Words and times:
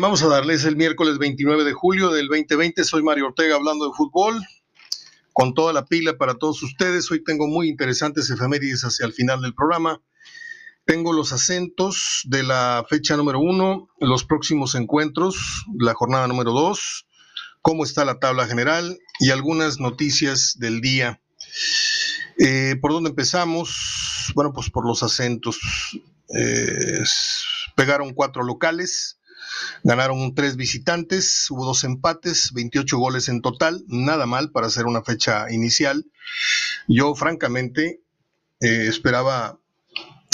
vamos 0.00 0.22
a 0.22 0.28
darles 0.28 0.64
el 0.64 0.76
miércoles 0.76 1.18
29 1.18 1.62
de 1.62 1.74
julio 1.74 2.10
del 2.10 2.28
2020. 2.28 2.84
Soy 2.84 3.02
Mario 3.02 3.26
Ortega 3.26 3.56
hablando 3.56 3.86
de 3.86 3.92
fútbol 3.94 4.40
con 5.34 5.52
toda 5.52 5.74
la 5.74 5.84
pila 5.84 6.16
para 6.16 6.36
todos 6.36 6.62
ustedes. 6.62 7.10
Hoy 7.10 7.22
tengo 7.22 7.46
muy 7.46 7.68
interesantes 7.68 8.30
efemérides 8.30 8.82
hacia 8.82 9.04
el 9.04 9.12
final 9.12 9.42
del 9.42 9.54
programa. 9.54 10.00
Tengo 10.86 11.12
los 11.12 11.32
acentos 11.32 12.22
de 12.24 12.42
la 12.42 12.84
fecha 12.88 13.16
número 13.16 13.40
uno, 13.40 13.88
los 14.00 14.24
próximos 14.24 14.74
encuentros, 14.74 15.66
la 15.78 15.92
jornada 15.92 16.26
número 16.26 16.52
dos, 16.52 17.06
cómo 17.60 17.84
está 17.84 18.06
la 18.06 18.18
tabla 18.18 18.46
general 18.46 18.98
y 19.18 19.30
algunas 19.30 19.80
noticias 19.80 20.56
del 20.58 20.80
día. 20.80 21.20
Eh, 22.38 22.76
¿Por 22.80 22.92
dónde 22.92 23.10
empezamos? 23.10 24.32
Bueno, 24.34 24.52
pues 24.54 24.70
por 24.70 24.86
los 24.86 25.02
acentos. 25.02 25.58
Eh, 26.34 27.02
pegaron 27.76 28.14
cuatro 28.14 28.42
locales, 28.42 29.19
Ganaron 29.82 30.34
tres 30.34 30.56
visitantes, 30.56 31.46
hubo 31.50 31.64
dos 31.64 31.84
empates, 31.84 32.52
28 32.52 32.98
goles 32.98 33.28
en 33.28 33.42
total, 33.42 33.84
nada 33.88 34.26
mal 34.26 34.50
para 34.50 34.66
hacer 34.66 34.86
una 34.86 35.02
fecha 35.02 35.50
inicial. 35.50 36.06
Yo 36.88 37.14
francamente 37.14 38.00
eh, 38.60 38.86
esperaba 38.88 39.58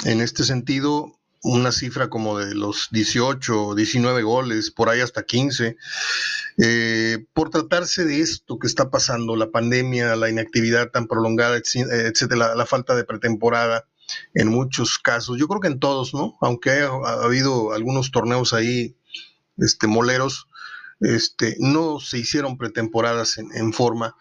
en 0.04 0.20
este 0.20 0.44
sentido 0.44 1.12
una 1.42 1.70
cifra 1.70 2.08
como 2.08 2.38
de 2.38 2.54
los 2.54 2.88
18, 2.90 3.74
19 3.74 4.22
goles, 4.22 4.70
por 4.70 4.88
ahí 4.88 5.00
hasta 5.00 5.24
15, 5.24 5.76
eh, 6.58 7.26
por 7.32 7.50
tratarse 7.50 8.04
de 8.04 8.20
esto 8.20 8.58
que 8.58 8.66
está 8.66 8.90
pasando, 8.90 9.36
la 9.36 9.50
pandemia, 9.50 10.16
la 10.16 10.28
inactividad 10.28 10.90
tan 10.90 11.06
prolongada, 11.06 11.56
etcétera, 11.56 12.54
la 12.54 12.66
falta 12.66 12.96
de 12.96 13.04
pretemporada 13.04 13.86
en 14.34 14.48
muchos 14.48 14.98
casos, 14.98 15.38
yo 15.38 15.48
creo 15.48 15.60
que 15.60 15.68
en 15.68 15.80
todos, 15.80 16.14
¿no? 16.14 16.36
Aunque 16.40 16.70
haya 16.70 16.88
ha 16.88 17.24
habido 17.24 17.72
algunos 17.72 18.10
torneos 18.10 18.52
ahí 18.52 18.96
este, 19.58 19.86
moleros, 19.86 20.48
este, 21.00 21.56
no 21.58 22.00
se 22.00 22.18
hicieron 22.18 22.56
pretemporadas 22.56 23.36
en, 23.38 23.72
forma, 23.72 24.16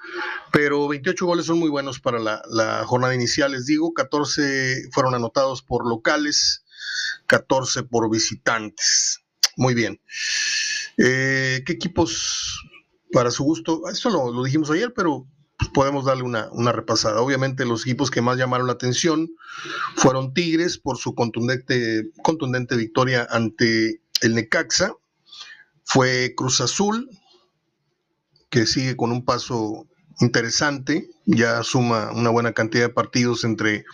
pero 0.52 0.88
28 0.88 1.25
goles 1.25 1.45
son 1.45 1.59
muy 1.59 1.69
buenos 1.69 2.00
para 2.00 2.19
la, 2.19 2.83
jornada 2.86 3.16
inicial, 3.16 3.53
les 3.53 3.66
digo, 3.66 3.94
14 3.94 4.89
fueron 4.92 5.16
anotados 5.16 5.61
por 5.61 5.88
locales, 5.88 6.66
14 7.27 7.83
por 7.83 8.09
visitantes. 8.11 9.22
Muy 9.58 9.73
bien. 9.73 10.02
Eh, 10.97 11.64
¿Qué 11.66 11.73
equipos 11.73 12.61
para 13.14 13.31
su 13.31 13.45
gusto? 13.45 13.83
Esto 13.89 14.09
lo, 14.09 14.44
dijimos 14.44 14.70
ayer, 14.70 14.94
pero 14.94 15.25
pues, 15.58 15.70
podemos 15.73 16.03
darle 16.03 16.23
una, 16.23 16.49
una, 16.52 16.73
repasada. 16.73 17.22
Obviamente 17.22 17.64
los 17.64 17.83
equipos 17.83 18.11
que 18.11 18.22
más 18.22 18.38
llamaron 18.38 18.67
la 18.67 18.73
atención 18.73 19.30
fueron 19.95 20.33
Tigres 20.33 20.77
por 20.77 20.97
su 20.97 21.16
contundente, 21.16 22.11
contundente 22.22 22.75
victoria 22.75 23.25
ante 23.30 24.02
el 24.22 24.36
Necaxa, 24.36 24.94
fue 25.86 26.33
Cruz 26.36 26.59
Azul, 26.59 27.09
que 28.50 28.66
sigue 28.66 28.97
con 28.97 29.11
un 29.11 29.23
paso 29.23 29.88
interesante, 30.19 31.09
ya 31.25 31.64
suma 31.64 32.11
una 32.11 32.31
buena 32.31 32.53
cantidad 32.53 32.88
de 32.88 32.94
partidos 32.94 33.44
entre 33.44 33.86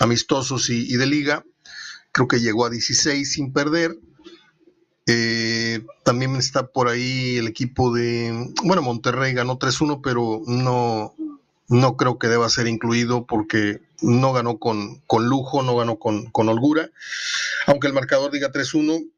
amistosos 0.00 0.70
y, 0.70 0.96
de 0.96 1.06
liga, 1.06 1.44
creo 2.12 2.26
que 2.26 2.40
llegó 2.40 2.66
a 2.66 2.70
16 2.70 3.32
sin 3.32 3.52
perder. 3.52 3.96
Eh, 5.06 5.84
también 6.04 6.36
está 6.36 6.68
por 6.68 6.88
ahí 6.88 7.36
el 7.36 7.48
equipo 7.48 7.92
de, 7.92 8.52
bueno, 8.64 8.82
Monterrey 8.82 9.32
ganó 9.34 9.58
3-1, 9.58 10.00
pero 10.02 10.42
no, 10.46 11.14
no 11.68 11.96
creo 11.96 12.18
que 12.18 12.28
deba 12.28 12.48
ser 12.48 12.66
incluido 12.66 13.26
porque 13.26 13.80
no 14.00 14.32
ganó 14.32 14.58
con, 14.58 15.00
con 15.06 15.26
lujo, 15.26 15.62
no 15.62 15.76
ganó 15.76 15.98
con, 15.98 16.30
con 16.30 16.48
holgura. 16.48 16.90
Aunque 17.66 17.88
el 17.88 17.92
marcador 17.92 18.30
diga 18.30 18.52
3-1, 18.52 19.10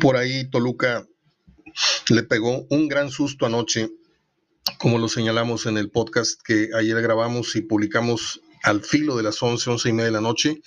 por 0.00 0.16
ahí 0.16 0.48
Toluca 0.50 1.06
le 2.08 2.22
pegó 2.22 2.66
un 2.70 2.88
gran 2.88 3.10
susto 3.10 3.46
anoche, 3.46 3.90
como 4.78 4.98
lo 4.98 5.08
señalamos 5.08 5.66
en 5.66 5.78
el 5.78 5.90
podcast 5.90 6.40
que 6.42 6.70
ayer 6.76 7.00
grabamos 7.00 7.56
y 7.56 7.62
publicamos 7.62 8.40
al 8.62 8.82
filo 8.82 9.16
de 9.16 9.22
las 9.22 9.42
11, 9.42 9.70
11 9.70 9.88
y 9.88 9.92
media 9.92 10.06
de 10.06 10.12
la 10.12 10.20
noche. 10.20 10.60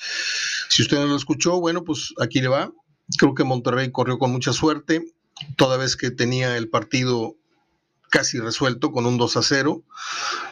Si 0.69 0.81
usted 0.81 0.97
no 0.97 1.07
lo 1.07 1.15
escuchó, 1.15 1.59
bueno, 1.59 1.83
pues 1.83 2.13
aquí 2.19 2.41
le 2.41 2.47
va. 2.47 2.71
Creo 3.17 3.35
que 3.35 3.43
Monterrey 3.43 3.91
corrió 3.91 4.17
con 4.17 4.31
mucha 4.31 4.53
suerte, 4.53 5.03
toda 5.57 5.77
vez 5.77 5.97
que 5.97 6.11
tenía 6.11 6.55
el 6.57 6.69
partido 6.69 7.35
casi 8.09 8.39
resuelto 8.39 8.91
con 8.91 9.05
un 9.05 9.17
2 9.17 9.37
a 9.37 9.41
0. 9.41 9.83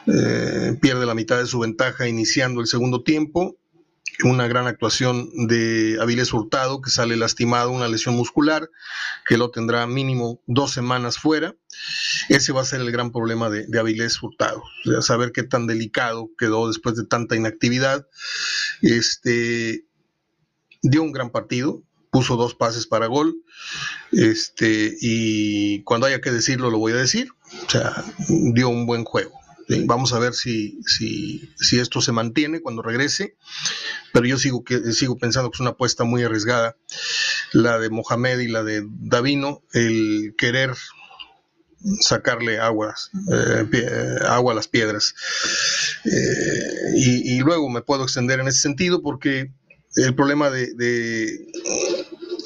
Eh, 0.07 0.77
pierde 0.81 1.05
la 1.05 1.13
mitad 1.13 1.37
de 1.37 1.45
su 1.45 1.59
ventaja 1.59 2.07
iniciando 2.07 2.61
el 2.61 2.67
segundo 2.67 3.03
tiempo 3.03 3.58
una 4.23 4.47
gran 4.47 4.67
actuación 4.67 5.29
de 5.47 5.97
Avilés 6.01 6.33
Hurtado, 6.33 6.81
que 6.81 6.89
sale 6.89 7.15
lastimado, 7.15 7.71
una 7.71 7.87
lesión 7.87 8.15
muscular, 8.15 8.69
que 9.27 9.37
lo 9.37 9.51
tendrá 9.51 9.87
mínimo 9.87 10.41
dos 10.45 10.71
semanas 10.71 11.17
fuera. 11.17 11.55
Ese 12.27 12.51
va 12.51 12.61
a 12.61 12.65
ser 12.65 12.81
el 12.81 12.91
gran 12.91 13.11
problema 13.11 13.49
de, 13.49 13.65
de 13.67 13.79
Avilés 13.79 14.21
Hurtado, 14.21 14.63
saber 15.01 15.31
qué 15.31 15.43
tan 15.43 15.67
delicado 15.67 16.29
quedó 16.37 16.67
después 16.67 16.95
de 16.95 17.05
tanta 17.05 17.35
inactividad. 17.35 18.07
Este, 18.81 19.85
dio 20.81 21.01
un 21.01 21.11
gran 21.11 21.29
partido, 21.29 21.83
puso 22.11 22.35
dos 22.35 22.55
pases 22.55 22.87
para 22.87 23.07
gol, 23.07 23.35
este, 24.11 24.95
y 24.99 25.83
cuando 25.83 26.07
haya 26.07 26.21
que 26.21 26.31
decirlo 26.31 26.71
lo 26.71 26.79
voy 26.79 26.93
a 26.93 26.97
decir, 26.97 27.29
o 27.67 27.69
sea, 27.69 28.03
dio 28.27 28.69
un 28.69 28.85
buen 28.85 29.03
juego. 29.03 29.38
Vamos 29.85 30.13
a 30.13 30.19
ver 30.19 30.33
si, 30.33 30.81
si, 30.83 31.53
si, 31.57 31.79
esto 31.79 32.01
se 32.01 32.11
mantiene 32.11 32.61
cuando 32.61 32.81
regrese, 32.81 33.35
pero 34.11 34.25
yo 34.25 34.39
sigo, 34.39 34.63
que, 34.63 34.79
sigo 34.93 35.17
pensando 35.17 35.51
que 35.51 35.57
es 35.57 35.59
una 35.61 35.71
apuesta 35.71 36.03
muy 36.03 36.23
arriesgada, 36.23 36.75
la 37.53 37.77
de 37.77 37.91
Mohamed 37.91 38.39
y 38.39 38.47
la 38.47 38.63
de 38.63 38.83
Davino, 38.87 39.61
el 39.73 40.33
querer 40.37 40.75
sacarle 42.01 42.59
aguas, 42.59 43.11
eh, 43.31 44.17
agua 44.27 44.53
a 44.53 44.55
las 44.55 44.67
piedras. 44.67 45.13
Eh, 46.05 46.93
y, 46.95 47.39
luego 47.41 47.69
me 47.69 47.81
puedo 47.81 48.03
extender 48.03 48.39
en 48.39 48.47
ese 48.47 48.61
sentido 48.61 49.03
porque 49.03 49.51
el 49.95 50.15
problema 50.15 50.49
de, 50.49 50.73
de, 50.73 51.47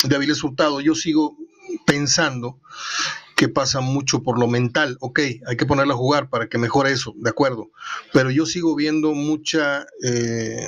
de 0.04 0.16
Avilés 0.16 0.44
Hurtado, 0.44 0.82
yo 0.82 0.94
sigo 0.94 1.38
pensando 1.86 2.60
que 3.36 3.50
pasa 3.50 3.82
mucho 3.82 4.24
por 4.24 4.40
lo 4.40 4.48
mental. 4.48 4.98
Ok, 5.00 5.20
hay 5.48 5.58
que 5.58 5.66
ponerla 5.66 5.94
a 5.94 5.98
jugar 5.98 6.30
para 6.30 6.48
que 6.48 6.58
mejore 6.58 6.92
eso, 6.92 7.14
de 7.18 7.30
acuerdo. 7.30 7.72
Pero 8.12 8.32
yo 8.32 8.46
sigo 8.46 8.76
viendo 8.76 9.14
mucha 9.14 9.86
eh, 10.04 10.68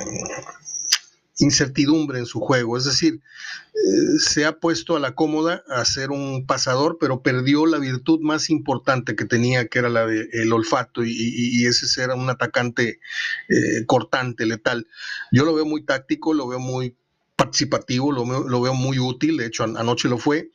incertidumbre 1.38 2.18
en 2.18 2.26
su 2.26 2.40
juego. 2.40 2.76
Es 2.76 2.84
decir, 2.84 3.20
eh, 3.74 4.18
se 4.18 4.44
ha 4.44 4.58
puesto 4.58 4.96
a 4.96 5.00
la 5.00 5.14
cómoda 5.14 5.62
a 5.68 5.84
ser 5.84 6.10
un 6.10 6.46
pasador, 6.46 6.98
pero 6.98 7.22
perdió 7.22 7.66
la 7.66 7.78
virtud 7.78 8.20
más 8.20 8.50
importante 8.50 9.16
que 9.16 9.24
tenía, 9.24 9.68
que 9.68 9.78
era 9.78 9.88
la 9.88 10.06
del 10.06 10.52
olfato, 10.52 11.04
y, 11.04 11.66
ese 11.66 12.02
era 12.02 12.14
un 12.14 12.30
atacante 12.30 13.00
eh, 13.48 13.84
cortante, 13.86 14.46
letal. 14.46 14.86
Yo 15.30 15.44
lo 15.44 15.54
veo 15.54 15.66
muy 15.66 15.84
táctico, 15.84 16.32
lo 16.32 16.48
veo 16.48 16.58
muy 16.58 16.96
participativo, 17.36 18.10
lo, 18.12 18.24
lo, 18.24 18.60
veo 18.60 18.74
muy 18.74 18.98
útil, 18.98 19.36
de 19.36 19.46
hecho 19.46 19.64
anoche 19.64 20.08
lo 20.08 20.18
fue, 20.18 20.50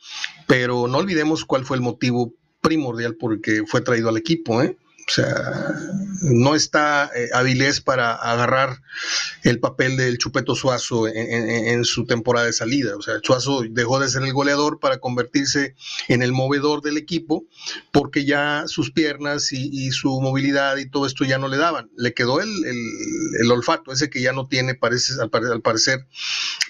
pero 0.47 0.87
no 0.87 0.97
olvidemos 0.97 1.45
cuál 1.45 1.63
fue 1.63 1.77
el 1.77 1.83
motivo 1.83 2.33
primordial 2.61 3.15
por 3.15 3.33
el 3.33 3.41
que 3.41 3.63
fue 3.65 3.81
traído 3.81 4.09
al 4.09 4.17
equipo, 4.17 4.61
¿eh? 4.61 4.77
O 5.07 5.13
sea, 5.13 5.75
no 6.21 6.55
está 6.55 7.09
eh, 7.15 7.29
Avilés 7.33 7.81
para 7.81 8.13
agarrar 8.13 8.81
el 9.43 9.59
papel 9.59 9.97
del 9.97 10.17
Chupeto 10.17 10.55
Suazo 10.55 11.07
en, 11.07 11.83
su 11.85 12.05
temporada 12.05 12.45
de 12.45 12.53
salida. 12.53 12.95
O 12.95 13.01
sea, 13.01 13.15
Suazo 13.23 13.63
dejó 13.69 13.99
de 13.99 14.09
ser 14.09 14.23
el 14.23 14.33
goleador 14.33 14.79
para 14.79 14.99
convertirse 14.99 15.75
en 16.07 16.21
el 16.21 16.31
movedor 16.31 16.81
del 16.81 16.97
equipo 16.97 17.45
porque 17.91 18.25
ya 18.25 18.63
sus 18.67 18.91
piernas 18.91 19.51
y, 19.51 19.91
su 19.91 20.21
movilidad 20.21 20.77
y 20.77 20.89
todo 20.89 21.05
esto 21.05 21.25
ya 21.25 21.37
no 21.37 21.47
le 21.47 21.57
daban. 21.57 21.89
Le 21.97 22.13
quedó 22.13 22.39
el, 22.39 23.51
olfato, 23.51 23.91
ese 23.91 24.09
que 24.09 24.21
ya 24.21 24.31
no 24.31 24.47
tiene, 24.47 24.75
parece, 24.75 25.13
al, 25.21 25.61
parecer, 25.61 26.07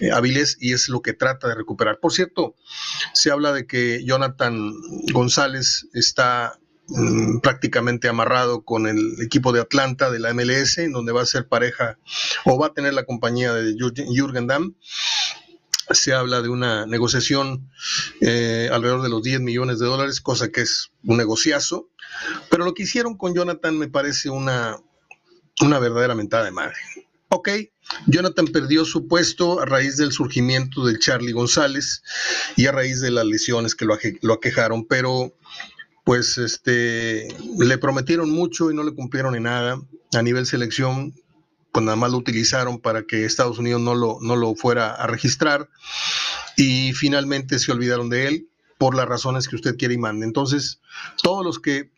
eh, 0.00 0.10
Avilés 0.10 0.56
y 0.60 0.72
es 0.72 0.88
lo 0.88 1.02
que 1.02 1.12
trata 1.12 1.48
de 1.48 1.54
recuperar. 1.54 2.00
Por 2.00 2.12
cierto, 2.12 2.56
se 3.12 3.30
habla 3.30 3.52
de 3.52 3.66
que 3.66 4.02
Jonathan 4.04 4.72
González 5.12 5.86
está 5.92 6.58
Mm, 6.94 7.38
prácticamente 7.40 8.08
amarrado 8.08 8.64
con 8.64 8.86
el 8.86 9.14
equipo 9.22 9.52
de 9.52 9.60
Atlanta 9.60 10.10
de 10.10 10.18
la 10.18 10.34
MLS, 10.34 10.76
en 10.78 10.92
donde 10.92 11.12
va 11.12 11.22
a 11.22 11.26
ser 11.26 11.48
pareja 11.48 11.98
o 12.44 12.58
va 12.58 12.66
a 12.66 12.74
tener 12.74 12.92
la 12.92 13.06
compañía 13.06 13.54
de 13.54 13.74
Jürgen 13.74 14.46
Damm. 14.46 14.74
Se 15.90 16.12
habla 16.12 16.42
de 16.42 16.50
una 16.50 16.84
negociación 16.84 17.70
eh, 18.20 18.68
alrededor 18.70 19.02
de 19.02 19.08
los 19.08 19.22
10 19.22 19.40
millones 19.40 19.78
de 19.78 19.86
dólares, 19.86 20.20
cosa 20.20 20.50
que 20.50 20.60
es 20.60 20.90
un 21.04 21.16
negociazo. 21.16 21.88
Pero 22.50 22.64
lo 22.66 22.74
que 22.74 22.82
hicieron 22.82 23.16
con 23.16 23.34
Jonathan 23.34 23.78
me 23.78 23.88
parece 23.88 24.28
una, 24.28 24.76
una 25.62 25.78
verdadera 25.78 26.14
mentada 26.14 26.44
de 26.44 26.50
madre. 26.50 26.76
Ok, 27.30 27.48
Jonathan 28.06 28.48
perdió 28.48 28.84
su 28.84 29.08
puesto 29.08 29.60
a 29.60 29.64
raíz 29.64 29.96
del 29.96 30.12
surgimiento 30.12 30.84
del 30.84 30.98
Charlie 30.98 31.32
González 31.32 32.02
y 32.56 32.66
a 32.66 32.72
raíz 32.72 33.00
de 33.00 33.10
las 33.10 33.24
lesiones 33.24 33.74
que 33.74 33.86
lo 33.86 34.34
aquejaron, 34.34 34.84
pero 34.86 35.34
pues 36.04 36.38
este, 36.38 37.28
le 37.58 37.78
prometieron 37.78 38.30
mucho 38.30 38.70
y 38.70 38.74
no 38.74 38.82
le 38.82 38.94
cumplieron 38.94 39.34
en 39.34 39.44
nada. 39.44 39.80
A 40.14 40.22
nivel 40.22 40.46
selección, 40.46 41.14
pues 41.72 41.84
nada 41.84 41.96
más 41.96 42.10
lo 42.10 42.18
utilizaron 42.18 42.80
para 42.80 43.04
que 43.04 43.24
Estados 43.24 43.58
Unidos 43.58 43.80
no 43.80 43.94
lo, 43.94 44.18
no 44.20 44.36
lo 44.36 44.54
fuera 44.54 44.92
a 44.94 45.06
registrar 45.06 45.68
y 46.56 46.92
finalmente 46.92 47.58
se 47.58 47.72
olvidaron 47.72 48.08
de 48.10 48.28
él. 48.28 48.48
por 48.78 48.96
las 48.96 49.06
razones 49.06 49.46
que 49.46 49.54
usted 49.54 49.76
quiere 49.76 49.94
y 49.94 49.98
mande. 49.98 50.26
Entonces, 50.26 50.80
todos 51.22 51.44
los 51.44 51.60
que 51.60 51.92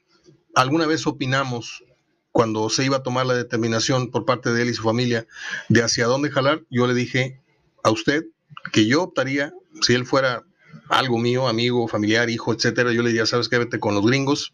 alguna 0.55 0.87
vez 0.87 1.07
opinamos 1.07 1.83
cuando 2.31 2.69
se 2.69 2.85
iba 2.85 2.99
a 2.99 3.03
tomar 3.03 3.25
la 3.25 3.33
determinación 3.33 4.11
por 4.11 4.27
parte 4.27 4.53
de 4.53 4.61
él 4.61 4.69
y 4.69 4.75
su 4.75 4.83
familia 4.83 5.27
de 5.71 5.83
hacia 5.83 6.07
dónde 6.07 6.31
jalar, 6.31 6.63
yo 6.69 6.87
le 6.87 6.93
dije 6.93 7.41
a 7.83 7.91
usted 7.91 8.25
que 8.71 8.87
yo 8.87 9.03
optaría, 9.03 9.55
si 9.81 9.95
él 9.95 10.05
fuera 10.05 10.45
algo 10.89 11.19
mío, 11.19 11.49
amigo, 11.49 11.89
familiar, 11.89 12.31
hijo, 12.31 12.53
etcétera, 12.53 12.93
yo 12.93 13.03
le 13.03 13.09
diría, 13.09 13.27
sabes 13.27 13.49
qué, 13.49 13.59
vete 13.59 13.81
con 13.81 13.95
los 13.95 14.05
gringos, 14.05 14.53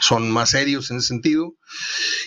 son 0.00 0.30
más 0.30 0.50
serios 0.50 0.90
en 0.90 0.98
ese 0.98 1.08
sentido. 1.08 1.54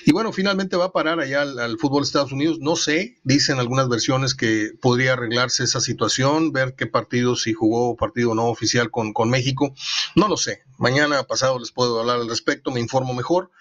Y 0.05 0.11
bueno, 0.11 0.31
finalmente 0.31 0.77
va 0.77 0.85
a 0.85 0.91
parar 0.91 1.19
allá 1.19 1.41
al, 1.41 1.77
fútbol 1.77 2.01
de 2.01 2.07
Estados 2.07 2.31
Unidos. 2.31 2.59
No 2.59 2.75
sé, 2.75 3.17
dicen 3.23 3.59
algunas 3.59 3.89
versiones 3.89 4.35
que 4.35 4.71
podría 4.81 5.13
arreglarse 5.13 5.63
esa 5.63 5.79
situación, 5.79 6.51
ver 6.51 6.75
qué 6.75 6.87
partido, 6.87 7.35
si 7.35 7.53
jugó 7.53 7.95
partido 7.95 8.33
no 8.35 8.45
oficial 8.45 8.89
con, 8.91 9.13
con 9.13 9.29
México. 9.29 9.73
No 10.15 10.27
lo 10.27 10.37
sé. 10.37 10.63
Mañana 10.77 11.23
pasado 11.23 11.59
les 11.59 11.71
puedo 11.71 11.99
hablar 11.99 12.19
al 12.19 12.29
respecto, 12.29 12.71
me 12.71 12.79
informo 12.79 13.13
mejor. 13.13 13.51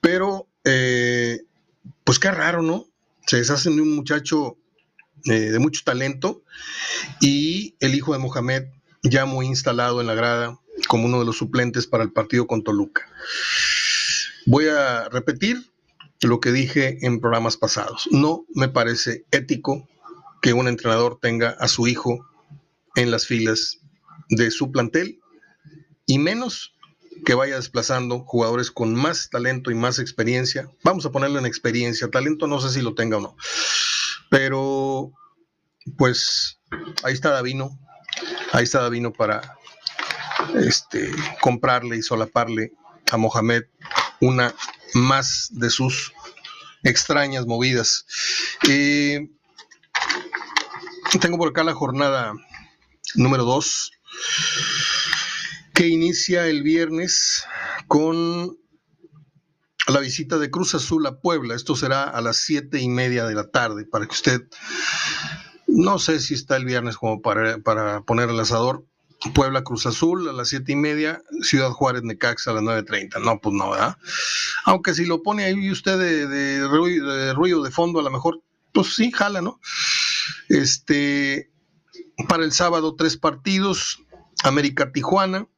Pero, 0.00 0.48
eh, 0.64 1.40
pues 2.04 2.18
qué 2.18 2.30
raro, 2.30 2.62
¿no? 2.62 2.86
Se 3.26 3.38
deshacen 3.38 3.76
de 3.76 3.82
un 3.82 3.94
muchacho 3.94 4.58
eh, 5.26 5.50
de 5.50 5.58
mucho 5.58 5.80
talento 5.84 6.42
y 7.18 7.76
el 7.80 7.94
hijo 7.94 8.12
de 8.12 8.18
Mohamed 8.18 8.64
ya 9.04 9.26
muy 9.26 9.46
instalado 9.46 10.00
en 10.00 10.06
la 10.06 10.14
grada 10.14 10.58
como 10.88 11.06
uno 11.06 11.20
de 11.20 11.26
los 11.26 11.38
suplentes 11.38 11.86
para 11.86 12.02
el 12.02 12.12
partido 12.12 12.46
con 12.46 12.64
Toluca. 12.64 13.06
Voy 14.46 14.66
a 14.66 15.08
repetir 15.08 15.70
lo 16.22 16.40
que 16.40 16.52
dije 16.52 16.98
en 17.06 17.20
programas 17.20 17.56
pasados. 17.56 18.08
No 18.10 18.44
me 18.54 18.68
parece 18.68 19.24
ético 19.30 19.88
que 20.42 20.52
un 20.52 20.68
entrenador 20.68 21.18
tenga 21.20 21.50
a 21.50 21.68
su 21.68 21.86
hijo 21.86 22.26
en 22.96 23.10
las 23.10 23.26
filas 23.26 23.78
de 24.30 24.50
su 24.50 24.72
plantel 24.72 25.20
y 26.06 26.18
menos 26.18 26.74
que 27.24 27.34
vaya 27.34 27.56
desplazando 27.56 28.20
jugadores 28.20 28.70
con 28.70 28.94
más 28.94 29.30
talento 29.30 29.70
y 29.70 29.74
más 29.74 29.98
experiencia. 29.98 30.70
Vamos 30.82 31.06
a 31.06 31.12
ponerlo 31.12 31.38
en 31.38 31.46
experiencia. 31.46 32.10
Talento 32.10 32.46
no 32.46 32.60
sé 32.60 32.70
si 32.70 32.82
lo 32.82 32.94
tenga 32.94 33.18
o 33.18 33.20
no. 33.20 33.36
Pero, 34.30 35.12
pues, 35.96 36.60
ahí 37.02 37.14
está 37.14 37.30
Davino, 37.30 37.78
Ahí 38.54 38.62
está 38.62 38.82
Davino 38.82 39.12
para 39.12 39.58
este, 40.54 41.10
comprarle 41.40 41.96
y 41.96 42.02
solaparle 42.02 42.70
a 43.10 43.16
Mohamed 43.16 43.64
una 44.20 44.54
más 44.94 45.48
de 45.50 45.70
sus 45.70 46.12
extrañas 46.84 47.46
movidas. 47.46 48.06
Eh, 48.68 49.28
tengo 51.20 51.36
por 51.36 51.48
acá 51.48 51.64
la 51.64 51.74
jornada 51.74 52.32
número 53.16 53.42
2 53.42 53.90
que 55.74 55.88
inicia 55.88 56.46
el 56.46 56.62
viernes 56.62 57.44
con 57.88 58.56
la 59.88 59.98
visita 59.98 60.38
de 60.38 60.52
Cruz 60.52 60.76
Azul 60.76 61.04
a 61.08 61.18
Puebla. 61.18 61.56
Esto 61.56 61.74
será 61.74 62.04
a 62.04 62.20
las 62.20 62.36
siete 62.36 62.78
y 62.78 62.88
media 62.88 63.26
de 63.26 63.34
la 63.34 63.50
tarde 63.50 63.84
para 63.84 64.06
que 64.06 64.12
usted 64.12 64.42
no 65.74 65.98
sé 65.98 66.20
si 66.20 66.34
está 66.34 66.56
el 66.56 66.64
viernes 66.64 66.96
como 66.96 67.20
para, 67.20 67.58
para 67.58 68.00
poner 68.02 68.30
el 68.30 68.38
asador. 68.38 68.84
Puebla 69.34 69.64
Cruz 69.64 69.86
Azul 69.86 70.28
a 70.28 70.32
las 70.32 70.48
siete 70.48 70.72
y 70.72 70.76
media, 70.76 71.22
Ciudad 71.40 71.70
Juárez 71.70 72.02
Necaxa 72.02 72.50
a 72.50 72.54
las 72.54 72.62
9.30. 72.62 73.22
No, 73.22 73.40
pues 73.40 73.54
no, 73.54 73.70
¿verdad? 73.70 73.96
Aunque 74.66 74.92
si 74.92 75.06
lo 75.06 75.22
pone 75.22 75.44
ahí 75.44 75.70
usted 75.70 75.98
de, 75.98 76.68
ruido, 77.34 77.62
de 77.62 77.70
fondo, 77.70 78.00
a 78.00 78.02
lo 78.02 78.10
mejor, 78.10 78.42
pues 78.72 78.94
sí, 78.94 79.10
jala, 79.10 79.40
¿no? 79.40 79.60
Este, 80.48 81.50
para 82.28 82.44
el 82.44 82.52
sábado, 82.52 82.96
tres 82.96 83.16
partidos: 83.16 84.02
América 84.42 84.92
Tijuana, 84.92 85.48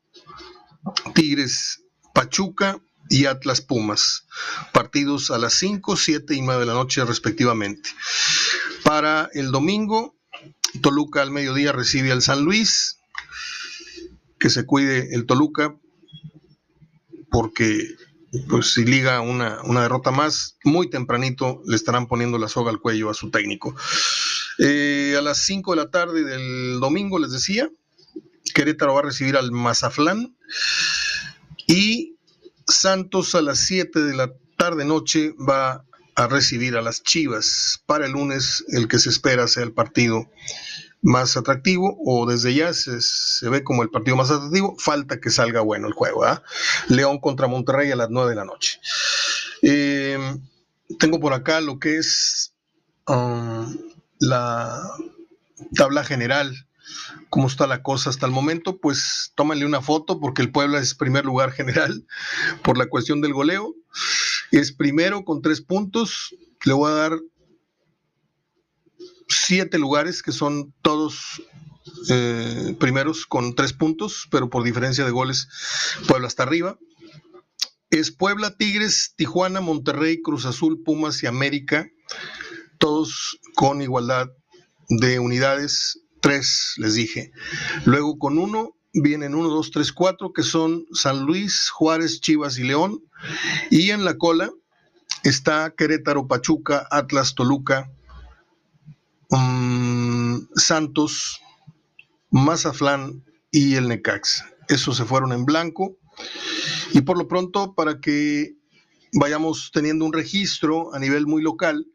Tigres 1.14 1.82
Pachuca 2.14 2.80
y 3.08 3.26
Atlas 3.26 3.60
Pumas. 3.60 4.26
Partidos 4.72 5.30
a 5.30 5.38
las 5.38 5.54
5, 5.54 5.96
7 5.96 6.34
y 6.34 6.42
9 6.42 6.60
de 6.60 6.66
la 6.66 6.74
noche 6.74 7.04
respectivamente. 7.04 7.90
Para 8.86 9.28
el 9.32 9.50
domingo, 9.50 10.14
Toluca 10.80 11.20
al 11.20 11.32
mediodía 11.32 11.72
recibe 11.72 12.12
al 12.12 12.22
San 12.22 12.42
Luis. 12.42 13.00
Que 14.38 14.48
se 14.48 14.64
cuide 14.64 15.12
el 15.12 15.26
Toluca, 15.26 15.76
porque 17.28 17.96
pues 18.48 18.74
si 18.74 18.84
liga 18.84 19.20
una, 19.22 19.60
derrota 19.82 20.12
más, 20.12 20.56
muy 20.62 20.88
tempranito 20.88 21.62
le 21.66 21.74
estarán 21.74 22.06
poniendo 22.06 22.38
la 22.38 22.46
soga 22.46 22.70
al 22.70 22.80
cuello 22.80 23.10
a 23.10 23.14
su 23.14 23.32
técnico. 23.32 23.74
Eh, 24.60 25.16
a 25.18 25.20
las 25.20 25.38
5 25.38 25.72
de 25.72 25.76
la 25.76 25.90
tarde 25.90 26.22
del 26.22 26.78
domingo, 26.78 27.18
les 27.18 27.32
decía, 27.32 27.68
Querétaro 28.54 28.94
va 28.94 29.00
a 29.00 29.04
recibir 29.04 29.36
al 29.36 29.50
Mazaflán 29.50 30.36
y 31.66 32.14
Santos 32.68 33.34
a 33.34 33.42
las 33.42 33.58
7 33.58 33.98
de 34.00 34.14
la 34.14 34.32
tarde 34.56 34.84
noche 34.84 35.34
va 35.36 35.84
a 36.16 36.26
recibir 36.26 36.76
a 36.76 36.82
las 36.82 37.02
Chivas. 37.02 37.82
Para 37.86 38.06
el 38.06 38.12
lunes, 38.12 38.64
el 38.68 38.88
que 38.88 38.98
se 38.98 39.10
espera 39.10 39.46
sea 39.46 39.62
el 39.62 39.72
partido 39.72 40.30
más 41.02 41.36
atractivo, 41.36 41.96
o 42.04 42.26
desde 42.26 42.54
ya 42.54 42.72
se, 42.72 43.48
ve 43.48 43.62
como 43.62 43.82
el 43.82 43.90
partido 43.90 44.16
más 44.16 44.30
atractivo, 44.30 44.76
falta 44.78 45.20
que 45.20 45.30
salga 45.30 45.60
bueno 45.60 45.86
el 45.86 45.92
juego. 45.92 46.24
León 46.88 47.20
contra 47.20 47.46
Monterrey 47.46 47.90
a 47.92 47.96
las 47.96 48.10
9 48.10 48.30
de 48.30 48.36
la 48.36 48.44
noche. 48.44 48.80
Em, 49.62 50.40
tengo 50.98 51.20
por 51.20 51.32
acá 51.32 51.60
lo 51.60 51.78
que 51.78 51.98
es 51.98 52.54
um, 53.06 53.76
la 54.18 54.82
tabla 55.74 56.02
general 56.02 56.66
cómo 57.30 57.48
está 57.48 57.66
la 57.66 57.82
cosa 57.82 58.10
hasta 58.10 58.26
el 58.26 58.32
momento, 58.32 58.78
pues 58.78 59.32
tómale 59.34 59.66
una 59.66 59.80
foto 59.80 60.20
porque 60.20 60.42
el 60.42 60.50
Puebla 60.50 60.78
es 60.78 60.94
primer 60.94 61.24
lugar 61.24 61.52
general 61.52 62.06
por 62.62 62.78
la 62.78 62.86
cuestión 62.86 63.20
del 63.20 63.32
goleo. 63.32 63.74
Es 64.50 64.72
primero 64.72 65.24
con 65.24 65.42
tres 65.42 65.60
puntos. 65.60 66.34
Le 66.64 66.72
voy 66.72 66.90
a 66.90 66.94
dar 66.94 67.20
siete 69.28 69.78
lugares 69.78 70.22
que 70.22 70.32
son 70.32 70.72
todos 70.82 71.42
eh, 72.08 72.76
primeros 72.78 73.26
con 73.26 73.54
tres 73.54 73.72
puntos, 73.72 74.28
pero 74.30 74.50
por 74.50 74.62
diferencia 74.62 75.04
de 75.04 75.10
goles, 75.10 75.48
Puebla 76.06 76.28
está 76.28 76.44
arriba. 76.44 76.78
Es 77.90 78.10
Puebla, 78.10 78.56
Tigres, 78.56 79.14
Tijuana, 79.16 79.60
Monterrey, 79.60 80.20
Cruz 80.20 80.44
Azul, 80.44 80.82
Pumas 80.82 81.22
y 81.22 81.26
América, 81.26 81.88
todos 82.78 83.38
con 83.54 83.80
igualdad 83.80 84.28
de 84.88 85.18
unidades, 85.18 86.00
tres 86.20 86.74
les 86.76 86.94
dije. 86.94 87.30
Luego 87.84 88.18
con 88.18 88.38
uno 88.38 88.75
vienen 89.00 89.34
uno, 89.34 89.48
dos, 89.48 89.70
tres, 89.70 89.92
cuatro, 89.92 90.32
que 90.32 90.42
son 90.42 90.86
San 90.92 91.24
Luis, 91.26 91.70
Juárez, 91.70 92.20
Chivas 92.20 92.58
y 92.58 92.64
León. 92.64 93.02
Y 93.70 93.90
en 93.90 94.04
la 94.04 94.16
cola 94.16 94.50
está 95.22 95.74
Querétaro, 95.76 96.26
Pachuca, 96.26 96.86
Atlas, 96.90 97.34
Toluca, 97.34 97.90
um, 99.30 100.46
Santos, 100.54 101.40
Mazaflán 102.30 103.24
y 103.50 103.74
el 103.74 103.88
Necax. 103.88 104.44
Esos 104.68 104.96
se 104.96 105.04
fueron 105.04 105.32
en 105.32 105.44
blanco. 105.44 105.96
Y 106.92 107.02
por 107.02 107.18
lo 107.18 107.28
pronto, 107.28 107.74
para 107.74 108.00
que 108.00 108.56
vayamos 109.12 109.70
teniendo 109.72 110.04
un 110.04 110.12
registro 110.12 110.94
a 110.94 110.98
nivel 110.98 111.26
muy 111.26 111.42
local, 111.42 111.86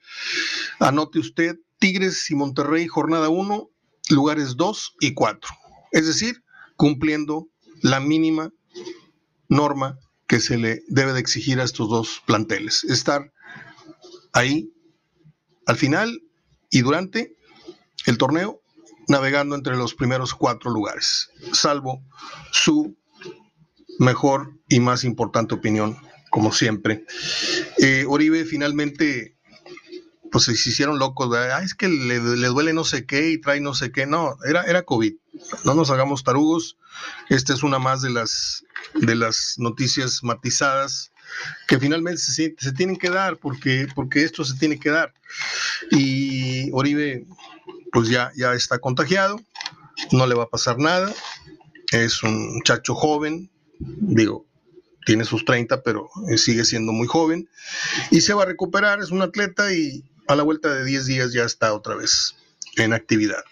anote 0.80 1.20
usted 1.20 1.58
Tigres 1.80 2.30
y 2.30 2.36
Monterrey, 2.36 2.88
jornada 2.88 3.30
1, 3.30 3.70
lugares 4.10 4.56
2 4.56 4.96
y 5.00 5.14
4. 5.14 5.52
Es 5.92 6.06
decir, 6.06 6.44
cumpliendo 6.82 7.48
la 7.84 8.00
mínima 8.00 8.52
norma 9.48 10.00
que 10.26 10.40
se 10.40 10.58
le 10.58 10.82
debe 10.88 11.14
de 11.14 11.20
exigir 11.20 11.60
a 11.60 11.64
estos 11.64 11.88
dos 11.90 12.24
planteles. 12.26 12.84
Estar 12.86 13.32
ahí 14.34 14.74
al 15.68 15.76
final 15.76 16.24
y 16.72 16.82
durante 16.82 17.36
el 18.08 18.18
torneo 18.18 18.64
navegando 19.08 19.56
entre 19.56 19.76
los 19.76 19.94
primeros 19.94 20.34
cuatro 20.34 20.72
lugares, 20.72 21.30
salvo 21.52 22.02
su 22.52 22.98
mejor 24.00 24.58
y 24.68 24.80
más 24.80 25.04
importante 25.04 25.54
opinión, 25.54 25.96
como 26.32 26.52
siempre. 26.52 27.06
Eh, 27.78 28.06
Oribe 28.08 28.44
finalmente 28.44 29.38
pues 30.32 30.46
se 30.46 30.54
hicieron 30.54 30.98
locos, 30.98 31.30
es 31.62 31.76
que 31.76 31.90
le, 31.90 32.20
duele 32.20 32.74
no 32.74 32.84
sé 32.84 33.06
qué 33.06 33.32
y 33.32 33.42
trae 33.42 33.60
no 33.60 33.74
sé 33.74 33.92
qué. 33.92 34.06
No, 34.06 34.38
era, 34.48 34.64
era 34.64 34.84
COVID. 34.84 35.14
No 35.66 35.74
nos 35.74 35.92
hagamos 35.92 36.24
tarugos. 36.24 36.78
Esta 37.30 37.54
es 37.54 37.64
una 37.64 37.80
más 37.80 38.02
de 38.02 38.12
las, 38.12 38.64
de 38.96 39.16
las 39.16 39.56
noticias 39.58 40.24
matizadas 40.24 41.12
que 41.68 41.80
finalmente 41.80 42.22
se, 42.22 42.56
se, 42.58 42.72
tienen 42.74 42.98
que 42.98 43.10
dar 43.10 43.38
porque, 43.38 43.88
porque 43.94 44.24
esto 44.24 44.44
se 44.46 44.58
tiene 44.58 44.80
que 44.80 44.90
dar. 44.90 45.14
Y 45.92 46.72
Oribe, 46.72 47.26
pues 47.92 48.10
ya, 48.10 48.32
ya 48.36 48.54
está 48.54 48.80
contagiado, 48.80 49.40
no 50.12 50.28
le 50.28 50.36
va 50.36 50.44
a 50.44 50.50
pasar 50.50 50.78
nada. 50.78 51.14
Es 51.92 52.24
un 52.24 52.56
muchacho 52.56 52.96
joven, 52.96 53.52
digo, 53.80 54.46
tiene 55.06 55.26
sus 55.26 55.44
30, 55.44 55.84
pero 55.84 56.10
sigue 56.38 56.64
siendo 56.64 56.94
muy 56.94 57.08
joven 57.08 57.50
y 58.12 58.22
se 58.22 58.34
va 58.34 58.44
a 58.44 58.46
recuperar, 58.46 59.00
es 59.02 59.12
un 59.12 59.22
atleta 59.22 59.74
y, 59.74 60.06
a 60.32 60.36
la 60.36 60.44
vuelta 60.44 60.74
de 60.74 60.86
10 60.86 61.06
días 61.06 61.34
ya 61.34 61.44
está 61.44 61.74
otra 61.74 61.96
vez 61.96 62.36
en 62.78 62.94
actividad. 62.94 63.44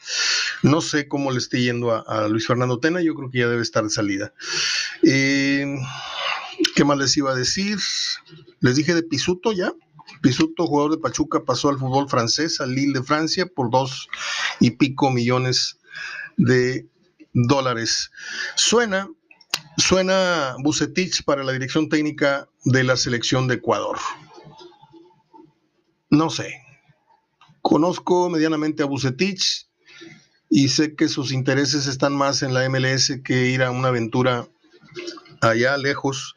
No 0.64 0.82
sé 0.82 1.08
cómo 1.08 1.32
le 1.32 1.38
esté 1.38 1.62
yendo 1.62 1.92
a, 1.92 2.28
Luis 2.28 2.48
Fernando 2.48 2.80
Tena, 2.80 3.02
yo 3.02 3.16
creo 3.16 3.30
que 3.30 3.40
ya 3.40 3.48
debe 3.48 3.62
estar 3.62 3.84
de 3.84 3.90
salida. 3.90 4.34
Eh, 5.04 5.76
¿Qué 6.76 6.86
más 6.86 6.98
les 6.98 7.16
iba 7.18 7.32
a 7.32 7.36
decir? 7.36 7.78
Les 8.62 8.76
dije 8.76 8.94
de 8.94 9.04
Pisuto 9.04 9.52
ya. 9.52 9.74
Pisuto, 10.22 10.68
jugador 10.68 10.92
de 10.92 10.98
Pachuca, 10.98 11.44
pasó 11.46 11.70
al 11.70 11.78
fútbol 11.78 12.10
francés, 12.10 12.60
al 12.60 12.74
Lille 12.74 12.94
de 12.94 13.04
Francia, 13.04 13.46
por 13.46 13.70
dos 13.70 14.08
y 14.60 14.72
pico 14.72 15.12
millones 15.12 15.80
de 16.38 16.88
dólares. 17.34 18.12
Suena, 18.56 19.10
suena 19.78 20.56
Bucetich 20.60 21.24
para 21.24 21.44
la 21.44 21.52
dirección 21.52 21.90
técnica 21.90 22.50
de 22.66 22.84
la 22.84 22.98
selección 22.98 23.48
de 23.48 23.56
Ecuador. 23.56 23.98
No 26.10 26.30
sé. 26.30 26.69
Conozco 27.70 28.32
medianamente 28.32 28.82
a 28.82 28.88
Bucetich 28.88 29.70
y 30.50 30.70
sé 30.70 30.96
que 30.96 31.08
sus 31.08 31.32
intereses 31.32 31.86
están 31.86 32.16
más 32.16 32.42
en 32.42 32.56
la 32.56 32.68
MLS 32.68 33.22
que 33.24 33.46
ir 33.52 33.62
a 33.62 33.70
una 33.70 33.90
aventura 33.90 34.50
allá 35.40 35.78
lejos, 35.78 36.34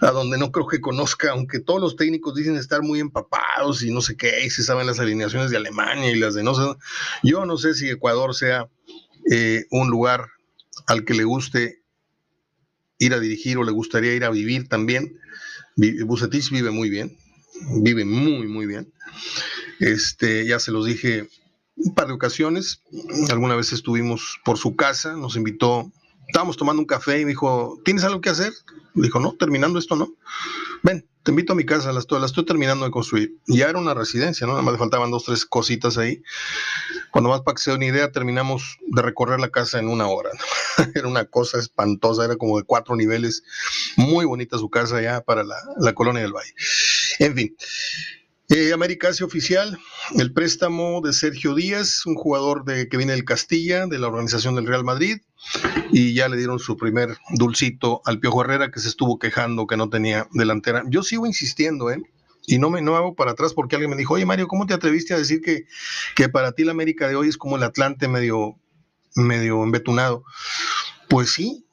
a 0.00 0.10
donde 0.10 0.38
no 0.38 0.50
creo 0.50 0.66
que 0.66 0.80
conozca, 0.80 1.32
aunque 1.32 1.60
todos 1.60 1.82
los 1.82 1.96
técnicos 1.96 2.34
dicen 2.34 2.56
estar 2.56 2.80
muy 2.80 2.98
empapados 2.98 3.82
y 3.82 3.92
no 3.92 4.00
sé 4.00 4.16
qué, 4.16 4.42
y 4.42 4.48
se 4.48 4.62
saben 4.62 4.86
las 4.86 4.98
alineaciones 4.98 5.50
de 5.50 5.58
Alemania 5.58 6.10
y 6.10 6.18
las 6.18 6.32
de 6.32 6.44
no 6.44 6.54
sé. 6.54 6.62
Yo 7.22 7.44
no 7.44 7.58
sé 7.58 7.74
si 7.74 7.90
Ecuador 7.90 8.34
sea 8.34 8.66
eh, 9.30 9.66
un 9.70 9.90
lugar 9.90 10.28
al 10.86 11.04
que 11.04 11.12
le 11.12 11.24
guste 11.24 11.82
ir 12.96 13.12
a 13.12 13.20
dirigir 13.20 13.58
o 13.58 13.64
le 13.64 13.72
gustaría 13.72 14.14
ir 14.14 14.24
a 14.24 14.30
vivir 14.30 14.66
también. 14.66 15.20
Bucetich 15.76 16.48
vive 16.50 16.70
muy 16.70 16.88
bien, 16.88 17.18
vive 17.82 18.06
muy, 18.06 18.48
muy 18.48 18.64
bien. 18.64 18.90
Este, 19.80 20.46
ya 20.46 20.60
se 20.60 20.70
los 20.70 20.86
dije 20.86 21.28
un 21.76 21.94
par 21.94 22.06
de 22.06 22.12
ocasiones. 22.12 22.82
Alguna 23.30 23.56
vez 23.56 23.72
estuvimos 23.72 24.38
por 24.44 24.56
su 24.56 24.76
casa, 24.76 25.14
nos 25.14 25.36
invitó 25.36 25.90
estábamos 26.30 26.56
tomando 26.56 26.80
un 26.80 26.86
café 26.86 27.20
y 27.20 27.24
me 27.24 27.30
dijo, 27.30 27.80
¿tienes 27.84 28.04
algo 28.04 28.20
que 28.20 28.30
hacer? 28.30 28.52
Dijo, 28.94 29.18
no, 29.20 29.34
terminando 29.34 29.78
esto, 29.78 29.96
¿no? 29.96 30.14
Ven, 30.82 31.06
te 31.22 31.32
invito 31.32 31.52
a 31.52 31.56
mi 31.56 31.64
casa, 31.64 31.92
la 31.92 31.98
estoy, 31.98 32.20
la 32.20 32.26
estoy 32.26 32.44
terminando 32.44 32.84
de 32.84 32.90
construir. 32.90 33.36
Ya 33.46 33.68
era 33.68 33.78
una 33.78 33.94
residencia, 33.94 34.46
¿no? 34.46 34.52
Nada 34.54 34.62
más 34.62 34.72
le 34.72 34.78
faltaban 34.78 35.10
dos, 35.10 35.24
tres 35.24 35.44
cositas 35.44 35.98
ahí. 35.98 36.22
Cuando 37.10 37.30
más 37.30 37.40
para 37.40 37.56
que 37.56 37.62
se 37.62 37.72
una 37.72 37.84
idea, 37.84 38.12
terminamos 38.12 38.78
de 38.86 39.02
recorrer 39.02 39.40
la 39.40 39.50
casa 39.50 39.78
en 39.80 39.88
una 39.88 40.06
hora. 40.06 40.30
era 40.94 41.08
una 41.08 41.24
cosa 41.24 41.58
espantosa, 41.58 42.24
era 42.24 42.36
como 42.36 42.58
de 42.58 42.64
cuatro 42.64 42.96
niveles. 42.96 43.42
Muy 43.96 44.24
bonita 44.24 44.56
su 44.56 44.70
casa 44.70 45.02
ya 45.02 45.20
para 45.22 45.42
la, 45.42 45.56
la 45.78 45.94
colonia 45.94 46.22
del 46.22 46.32
Valle. 46.32 46.54
En 47.18 47.34
fin, 47.34 47.56
eh, 48.50 48.72
América 48.72 49.08
hace 49.08 49.24
oficial 49.24 49.78
el 50.18 50.32
préstamo 50.32 51.00
de 51.00 51.12
Sergio 51.12 51.54
Díaz, 51.54 52.04
un 52.04 52.16
jugador 52.16 52.64
de, 52.64 52.88
que 52.88 52.96
viene 52.96 53.12
del 53.12 53.24
Castilla, 53.24 53.86
de 53.86 53.98
la 53.98 54.08
organización 54.08 54.56
del 54.56 54.66
Real 54.66 54.84
Madrid, 54.84 55.18
y 55.92 56.14
ya 56.14 56.28
le 56.28 56.36
dieron 56.36 56.58
su 56.58 56.76
primer 56.76 57.16
dulcito 57.30 58.02
al 58.04 58.18
Piojo 58.18 58.42
Herrera, 58.42 58.70
que 58.70 58.80
se 58.80 58.88
estuvo 58.88 59.18
quejando 59.18 59.66
que 59.66 59.76
no 59.76 59.88
tenía 59.88 60.26
delantera. 60.32 60.82
Yo 60.88 61.02
sigo 61.02 61.26
insistiendo, 61.26 61.90
¿eh? 61.90 62.02
Y 62.46 62.58
no 62.58 62.70
me 62.70 62.82
no 62.82 62.96
hago 62.96 63.14
para 63.14 63.32
atrás 63.32 63.54
porque 63.54 63.76
alguien 63.76 63.90
me 63.90 63.96
dijo, 63.96 64.14
oye 64.14 64.26
Mario, 64.26 64.48
¿cómo 64.48 64.66
te 64.66 64.74
atreviste 64.74 65.14
a 65.14 65.18
decir 65.18 65.40
que, 65.40 65.66
que 66.16 66.28
para 66.28 66.52
ti 66.52 66.64
la 66.64 66.72
América 66.72 67.06
de 67.06 67.14
hoy 67.14 67.28
es 67.28 67.36
como 67.36 67.56
el 67.56 67.62
Atlante 67.62 68.08
medio, 68.08 68.58
medio 69.14 69.62
embetunado? 69.62 70.24
Pues 71.08 71.30
sí. 71.30 71.64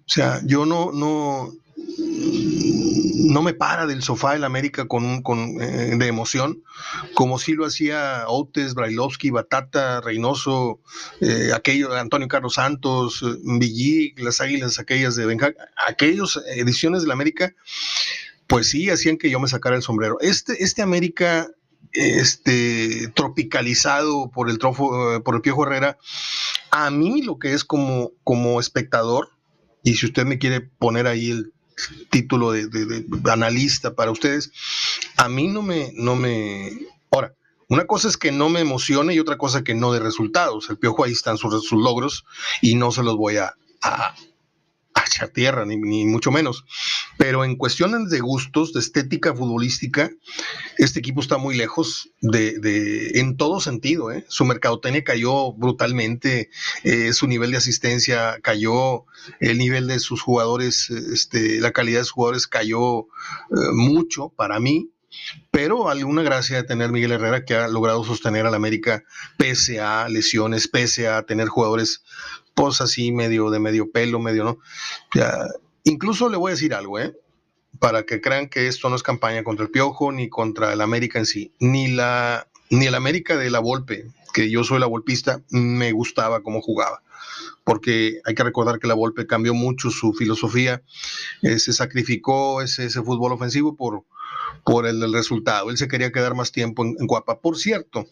O 0.00 0.12
sea, 0.12 0.42
yo 0.44 0.66
no, 0.66 0.92
no, 0.92 1.52
no 3.20 3.42
me 3.42 3.54
para 3.54 3.86
del 3.86 4.02
sofá 4.02 4.34
el 4.34 4.44
América 4.44 4.86
con, 4.86 5.22
con 5.22 5.60
eh, 5.60 5.96
de 5.96 6.06
emoción, 6.06 6.62
como 7.14 7.38
si 7.38 7.52
lo 7.52 7.66
hacía 7.66 8.24
Outes, 8.26 8.74
Brailovsky, 8.74 9.30
Batata, 9.30 10.00
Reynoso, 10.00 10.80
eh, 11.20 11.50
Antonio 11.96 12.28
Carlos 12.28 12.54
Santos, 12.54 13.22
eh, 13.22 13.38
Villig, 13.58 14.18
las 14.20 14.40
Águilas, 14.40 14.78
aquellas 14.78 15.16
de 15.16 15.26
Benja, 15.26 15.52
aquellas 15.86 16.38
ediciones 16.56 17.02
del 17.02 17.10
América, 17.10 17.54
pues 18.46 18.70
sí 18.70 18.90
hacían 18.90 19.18
que 19.18 19.30
yo 19.30 19.38
me 19.38 19.48
sacara 19.48 19.76
el 19.76 19.82
sombrero. 19.82 20.18
Este, 20.20 20.62
este 20.62 20.82
América 20.82 21.48
este 21.92 23.08
tropicalizado 23.14 24.30
por 24.30 24.48
el 24.48 24.58
trofo, 24.58 25.22
por 25.24 25.34
el 25.34 25.40
Piojo 25.40 25.66
Herrera, 25.66 25.98
a 26.70 26.90
mí 26.90 27.22
lo 27.22 27.38
que 27.38 27.52
es 27.52 27.64
como, 27.64 28.12
como 28.22 28.60
espectador, 28.60 29.30
y 29.82 29.94
si 29.94 30.06
usted 30.06 30.24
me 30.24 30.38
quiere 30.38 30.60
poner 30.60 31.06
ahí 31.06 31.30
el 31.30 31.52
título 32.10 32.52
de, 32.52 33.04
analista 33.30 33.94
para 33.94 34.10
ustedes, 34.10 34.52
a 35.16 35.28
mí 35.28 35.48
no 35.48 35.62
me, 35.62 35.92
no 35.94 36.16
me... 36.16 36.70
Ahora, 37.10 37.34
una 37.68 37.86
cosa 37.86 38.08
es 38.08 38.16
que 38.16 38.32
no 38.32 38.48
me 38.48 38.60
emocione 38.60 39.14
y 39.14 39.20
otra 39.20 39.38
cosa 39.38 39.62
que 39.62 39.74
no 39.74 39.92
de 39.92 40.00
resultados. 40.00 40.68
El 40.70 40.78
Piojo 40.78 41.04
ahí 41.04 41.12
están 41.12 41.38
sus, 41.38 41.66
sus 41.66 41.82
logros 41.82 42.24
y 42.60 42.74
no 42.74 42.90
se 42.90 43.02
los 43.02 43.16
voy 43.16 43.36
a, 43.36 43.54
a 43.82 44.14
tierra, 45.32 45.64
ni, 45.66 46.04
mucho 46.06 46.30
menos. 46.30 46.64
Pero 47.16 47.44
en 47.44 47.56
cuestiones 47.56 48.10
de 48.10 48.20
gustos, 48.20 48.72
de 48.72 48.80
estética 48.80 49.34
futbolística, 49.34 50.10
este 50.78 51.00
equipo 51.00 51.20
está 51.20 51.38
muy 51.38 51.56
lejos 51.56 52.10
de, 52.20 53.10
en 53.14 53.36
todo 53.36 53.60
sentido. 53.60 54.10
¿eh? 54.10 54.24
Su 54.28 54.44
mercadotecnia 54.44 55.04
cayó 55.04 55.52
brutalmente, 55.52 56.50
eh, 56.84 57.12
su 57.12 57.26
nivel 57.26 57.50
de 57.50 57.58
asistencia 57.58 58.38
cayó, 58.42 59.04
el 59.40 59.58
nivel 59.58 59.86
de 59.86 59.98
sus 59.98 60.22
jugadores, 60.22 60.90
este, 60.90 61.60
la 61.60 61.72
calidad 61.72 62.00
de 62.00 62.04
sus 62.04 62.12
jugadores 62.12 62.46
cayó 62.46 63.00
eh, 63.00 63.04
mucho 63.72 64.30
para 64.30 64.60
mí. 64.60 64.90
Pero 65.50 65.88
alguna 65.88 66.22
gracia 66.22 66.56
de 66.56 66.62
tener 66.62 66.92
Miguel 66.92 67.12
Herrera 67.12 67.44
que 67.44 67.54
ha 67.54 67.66
logrado 67.66 68.04
sostener 68.04 68.46
al 68.46 68.54
América 68.54 69.02
pese 69.36 69.80
a 69.80 70.08
lesiones, 70.08 70.68
pese 70.68 71.08
a 71.08 71.22
tener 71.24 71.48
jugadores 71.48 72.04
pues 72.54 72.80
así 72.80 73.12
medio 73.12 73.50
de 73.50 73.58
medio 73.58 73.90
pelo, 73.90 74.18
medio 74.18 74.44
no. 74.44 74.58
incluso 75.84 76.28
le 76.28 76.36
voy 76.36 76.50
a 76.50 76.54
decir 76.54 76.74
algo, 76.74 76.98
¿eh? 76.98 77.16
Para 77.78 78.02
que 78.04 78.20
crean 78.20 78.48
que 78.48 78.66
esto 78.66 78.90
no 78.90 78.96
es 78.96 79.02
campaña 79.02 79.44
contra 79.44 79.64
el 79.64 79.70
Piojo 79.70 80.12
ni 80.12 80.28
contra 80.28 80.72
el 80.72 80.80
América 80.80 81.18
en 81.18 81.26
sí, 81.26 81.52
ni 81.60 81.88
la 81.88 82.46
ni 82.68 82.86
el 82.86 82.94
América 82.94 83.36
de 83.36 83.50
la 83.50 83.58
Volpe, 83.58 84.06
que 84.32 84.50
yo 84.50 84.62
soy 84.62 84.78
la 84.78 84.86
volpista, 84.86 85.42
me 85.50 85.90
gustaba 85.92 86.42
cómo 86.42 86.60
jugaba 86.60 87.02
porque 87.64 88.20
hay 88.24 88.34
que 88.34 88.42
recordar 88.42 88.78
que 88.78 88.88
la 88.88 88.94
Volpe 88.94 89.26
cambió 89.26 89.54
mucho 89.54 89.90
su 89.90 90.12
filosofía, 90.12 90.82
eh, 91.42 91.58
se 91.58 91.72
sacrificó 91.72 92.62
ese, 92.62 92.86
ese, 92.86 93.02
fútbol 93.02 93.32
ofensivo 93.32 93.76
por, 93.76 94.04
por 94.64 94.86
el, 94.86 95.12
resultado, 95.12 95.70
él 95.70 95.76
se 95.76 95.88
quería 95.88 96.12
quedar 96.12 96.34
más 96.34 96.52
tiempo 96.52 96.84
en, 96.84 97.06
Guapa. 97.06 97.40
Por 97.40 97.56
cierto, 97.56 98.06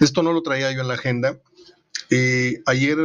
esto 0.00 0.22
no 0.22 0.32
lo 0.32 0.42
traía 0.42 0.72
yo 0.72 0.80
en 0.80 0.88
la 0.88 0.94
agenda, 0.94 1.38
eh, 2.10 2.62
ayer 2.66 2.98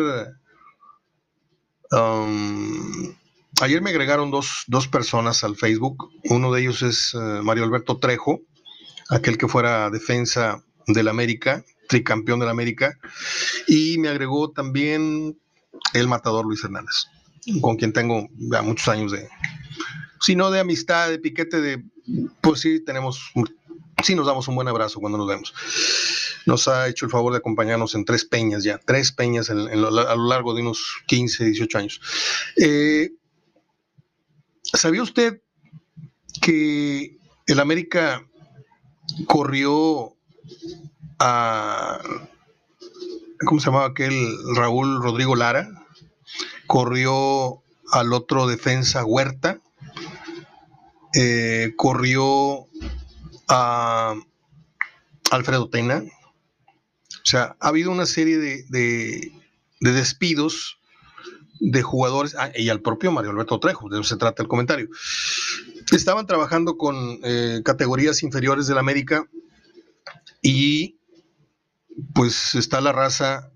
Um, 1.96 3.16
ayer 3.62 3.82
me 3.82 3.90
agregaron 3.90 4.30
dos, 4.30 4.88
personas 4.92 5.44
al 5.44 5.56
Facebook. 5.56 6.10
Uno 6.25 6.52
de 6.52 6.62
ellos 6.62 6.82
es 6.82 7.14
eh, 7.14 7.42
Mario 7.42 7.64
Alberto 7.64 7.98
Trejo, 7.98 8.42
aquel 9.10 9.38
que 9.38 9.48
fuera 9.48 9.90
defensa 9.90 10.64
del 10.88 11.08
América, 11.08 11.64
tricampeón 11.88 12.40
del 12.40 12.50
América. 12.50 13.00
Y 13.68 13.98
me 13.98 14.10
agregó 14.10 14.52
también 14.52 15.40
el 15.94 16.08
matador 16.08 16.46
Luis 16.46 16.64
Hernández, 16.64 17.06
con 17.62 17.78
quien 17.78 17.94
tengo 17.94 18.28
ya 18.38 18.62
muchos 18.62 18.88
años 18.90 19.12
de, 19.14 19.30
si 20.20 20.36
no 20.36 20.52
de 20.52 20.60
amistad, 20.60 21.10
de 21.10 21.20
piquete, 21.20 21.62
de, 21.62 21.84
pues 22.42 22.60
sí, 22.60 22.84
tenemos, 22.84 23.32
sí 24.06 24.16
nos 24.16 24.28
damos 24.28 24.48
un 24.48 24.56
buen 24.56 24.68
abrazo 24.68 25.00
cuando 25.00 25.18
nos 25.18 25.28
vemos 25.28 25.54
nos 26.46 26.68
ha 26.68 26.88
hecho 26.88 27.06
el 27.06 27.12
favor 27.12 27.34
de 27.34 27.40
acompañarnos 27.40 27.96
en 27.96 28.06
tres 28.06 28.26
peñas 28.26 28.64
ya, 28.64 28.78
tres 28.78 29.12
peñas 29.12 29.50
a 29.50 29.54
lo 29.56 30.28
largo 30.28 30.54
de 30.54 30.62
unos 30.62 30.98
15, 31.08 31.46
18 31.46 31.78
años. 31.78 32.02
Eh, 32.58 33.12
¿Sabía 34.62 35.04
usted 35.04 35.42
que 36.42 37.18
el 37.48 37.60
América 37.60 38.28
corrió 39.28 40.16
a, 41.20 42.00
¿cómo 43.46 43.60
se 43.60 43.68
llamaba 43.68 43.88
aquel? 43.88 44.14
Raúl 44.56 45.02
Rodrigo 45.02 45.36
Lara, 45.36 45.70
corrió 46.68 47.64
al 47.92 48.14
otro 48.14 48.48
defensa 48.48 49.06
Huerta, 49.06 49.60
eh, 51.14 51.74
corrió 51.78 52.68
a 53.48 54.16
Alfredo 55.32 55.70
Tena, 55.70 56.04
o 56.04 57.28
sea, 57.28 57.56
ha 57.60 57.68
habido 57.70 57.92
una 57.92 58.06
serie 58.06 58.38
de, 58.38 59.32
despidos 59.80 60.80
de 61.60 61.82
jugadores, 61.82 62.36
ah, 62.38 62.52
y 62.56 62.70
al 62.70 62.82
propio 62.82 63.12
Mario 63.12 63.32
Alberto 63.32 63.60
Trejo, 63.60 63.90
de 63.90 64.00
eso 64.00 64.10
se 64.10 64.18
trata 64.18 64.44
el 64.44 64.50
comentario. 64.50 64.90
Estaban 65.92 66.28
trabajando 66.28 66.78
con 66.78 67.20
eh, 67.24 67.62
categorías 67.64 68.22
inferiores 68.24 68.68
del 68.68 68.78
América 68.78 69.28
y 70.42 71.00
pues 72.14 72.56
está 72.56 72.82
la 72.82 72.92
raza 72.92 73.52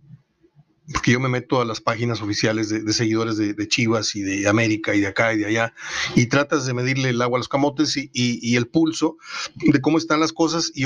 porque 0.93 1.12
yo 1.12 1.19
me 1.19 1.29
meto 1.29 1.62
a 1.62 1.65
las 1.65 1.81
páginas 1.81 2.22
oficiales 2.22 2.69
de, 2.69 2.93
seguidores 2.93 3.38
de, 3.38 3.67
Chivas 3.67 4.15
y 4.15 4.22
de 4.22 4.48
América 4.48 4.96
y 4.96 5.01
de 5.01 5.08
acá 5.08 5.34
y 5.34 5.38
de 5.38 5.46
allá, 5.46 5.74
y 6.15 6.25
tratas 6.27 6.65
de 6.65 6.74
medirle 6.74 7.10
el 7.10 7.22
agua 7.22 7.38
a 7.38 7.39
los 7.39 7.50
camotes 7.50 7.96
y, 7.96 8.55
el 8.55 8.67
pulso 8.67 9.17
de 9.55 9.79
cómo 9.79 9.98
están 9.98 10.19
las 10.19 10.34
cosas 10.34 10.72
y 10.74 10.86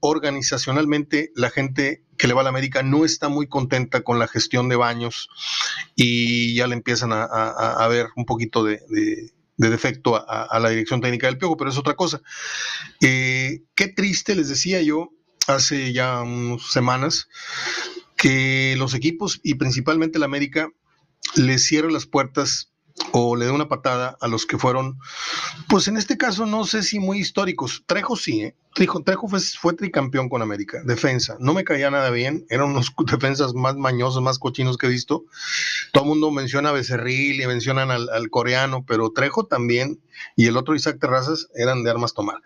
organizacionalmente 0.00 1.32
la 1.36 1.50
gente 1.50 2.02
que 2.18 2.26
le 2.26 2.34
va 2.34 2.40
a 2.40 2.44
la 2.44 2.50
América 2.50 2.82
no 2.82 3.04
está 3.04 3.28
muy 3.28 3.46
contenta 3.46 4.02
con 4.02 4.18
la 4.18 4.28
gestión 4.28 4.68
de 4.68 4.76
baños 4.76 5.28
y 5.94 6.54
ya 6.54 6.66
le 6.66 6.74
empiezan 6.74 7.12
a, 7.12 7.86
ver 7.88 8.08
un 8.16 8.24
poquito 8.24 8.64
de, 8.64 8.80
defecto 9.56 10.16
a, 10.16 10.58
la 10.58 10.68
dirección 10.68 11.00
técnica 11.00 11.28
del 11.28 11.38
Piojo, 11.38 11.56
pero 11.56 11.70
es 11.70 11.78
otra 11.78 11.94
cosa. 11.94 12.20
Eh, 13.00 13.62
qué 13.74 13.88
triste, 13.88 14.34
les 14.34 14.48
decía 14.48 14.82
yo 14.82 15.10
hace 15.46 15.92
ya 15.92 16.22
unas 16.22 16.62
semanas, 16.70 17.28
que 18.24 18.74
los 18.78 18.94
equipos 18.94 19.38
y 19.42 19.56
principalmente 19.56 20.18
la 20.18 20.24
América 20.24 20.70
le 21.36 21.58
cierren 21.58 21.92
las 21.92 22.06
puertas 22.06 22.72
o 23.12 23.36
le 23.36 23.44
dé 23.44 23.50
una 23.50 23.68
patada 23.68 24.16
a 24.18 24.28
los 24.28 24.46
que 24.46 24.56
fueron, 24.56 24.98
pues 25.68 25.88
en 25.88 25.98
este 25.98 26.16
caso 26.16 26.46
no 26.46 26.64
sé 26.64 26.82
si 26.82 27.00
muy 27.00 27.18
históricos. 27.18 27.84
Trejo 27.84 28.16
sí, 28.16 28.40
¿eh? 28.40 28.56
Trejo, 28.72 29.04
fue, 29.60 29.74
tricampeón 29.74 30.30
con 30.30 30.40
América, 30.40 30.80
defensa. 30.86 31.36
No 31.38 31.52
me 31.52 31.64
caía 31.64 31.90
nada 31.90 32.08
bien, 32.08 32.46
eran 32.48 32.70
unos 32.70 32.94
defensas 33.06 33.52
más 33.52 33.76
mañosos, 33.76 34.22
más 34.22 34.38
cochinos 34.38 34.78
que 34.78 34.86
he 34.86 34.88
visto. 34.88 35.26
Todo 35.92 36.04
el 36.04 36.08
mundo 36.08 36.30
menciona 36.30 36.70
a 36.70 36.72
Becerril 36.72 37.42
y 37.42 37.46
mencionan 37.46 37.90
al, 37.90 38.08
al, 38.08 38.30
coreano, 38.30 38.86
pero 38.88 39.10
Trejo 39.10 39.44
también 39.44 40.00
y 40.34 40.46
el 40.46 40.56
otro 40.56 40.74
Isaac 40.74 40.96
Terrazas 40.98 41.48
eran 41.54 41.84
de 41.84 41.90
armas 41.90 42.14
tomar. 42.14 42.40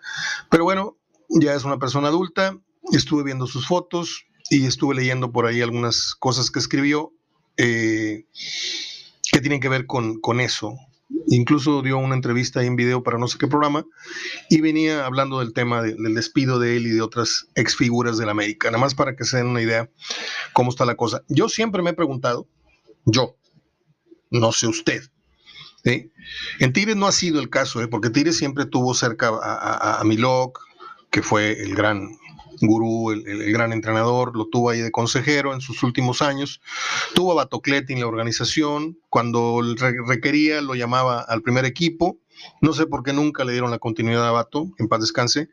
Pero 0.49 0.65
bueno, 0.65 0.97
ya 1.29 1.53
es 1.53 1.63
una 1.63 1.79
persona 1.79 2.09
adulta, 2.09 2.57
estuve 2.91 3.23
viendo 3.23 3.47
sus 3.47 3.65
fotos, 3.65 4.25
y 4.49 4.65
estuve 4.65 4.95
leyendo 4.95 5.31
por 5.31 5.45
ahí 5.45 5.61
algunas 5.61 6.15
cosas 6.15 6.51
que 6.51 6.59
escribió 6.59 7.13
eh, 7.57 8.25
que 9.31 9.41
tienen 9.41 9.59
que 9.59 9.69
ver 9.69 9.85
con, 9.85 10.39
eso. 10.39 10.75
Incluso 11.27 11.81
dio 11.81 11.97
una 11.97 12.15
entrevista 12.15 12.63
en 12.63 12.75
video 12.75 13.03
para 13.03 13.17
no 13.17 13.27
sé 13.27 13.37
qué 13.37 13.47
programa 13.47 13.85
y 14.49 14.61
venía 14.61 15.05
hablando 15.05 15.39
del 15.39 15.53
tema 15.53 15.81
del 15.81 16.15
despido 16.15 16.59
de 16.59 16.77
él 16.77 16.87
y 16.87 16.91
de 16.91 17.01
otras 17.01 17.47
exfiguras 17.55 18.17
de 18.17 18.25
la 18.25 18.31
América. 18.31 18.69
Nada 18.69 18.81
más 18.81 18.95
para 18.95 19.15
que 19.15 19.25
se 19.25 19.37
den 19.37 19.47
una 19.47 19.61
idea 19.61 19.89
cómo 20.53 20.69
está 20.69 20.85
la 20.85 20.95
cosa. 20.95 21.23
Yo 21.27 21.49
siempre 21.49 21.81
me 21.81 21.91
he 21.91 21.93
preguntado, 21.93 22.47
yo, 23.05 23.35
no 24.29 24.51
sé 24.51 24.67
usted, 24.67 25.03
en 25.83 26.73
Tigres 26.73 26.95
no 26.95 27.07
ha 27.07 27.11
sido 27.11 27.39
el 27.39 27.49
caso, 27.49 27.81
¿eh? 27.81 27.87
porque 27.87 28.09
Tigres 28.09 28.37
siempre 28.37 28.65
tuvo 28.65 28.93
cerca 28.93 29.29
a, 29.29 29.53
a, 29.53 30.01
a 30.01 30.03
Milok, 30.03 30.59
que 31.09 31.21
fue 31.21 31.61
el 31.61 31.75
gran 31.75 32.09
Gurú, 32.61 33.11
el, 33.11 33.51
gran 33.51 33.73
entrenador, 33.73 34.35
lo 34.35 34.47
tuvo 34.47 34.69
ahí 34.69 34.79
de 34.79 34.91
consejero 34.91 35.53
en 35.53 35.61
sus 35.61 35.83
últimos 35.83 36.21
años. 36.21 36.61
Tuvo 37.13 37.31
a 37.31 37.35
Batocleti 37.35 37.93
en 37.93 38.01
la 38.01 38.07
organización. 38.07 38.97
Cuando 39.09 39.61
requería, 40.07 40.61
lo 40.61 40.75
llamaba 40.75 41.21
al 41.21 41.41
primer 41.41 41.65
equipo. 41.65 42.17
No 42.61 42.73
sé 42.73 42.85
por 42.85 43.03
qué 43.03 43.13
nunca 43.13 43.43
le 43.43 43.51
dieron 43.51 43.71
la 43.71 43.79
continuidad 43.79 44.27
a 44.27 44.31
Bato, 44.31 44.69
en 44.77 44.87
paz 44.87 45.01
descanse. 45.01 45.49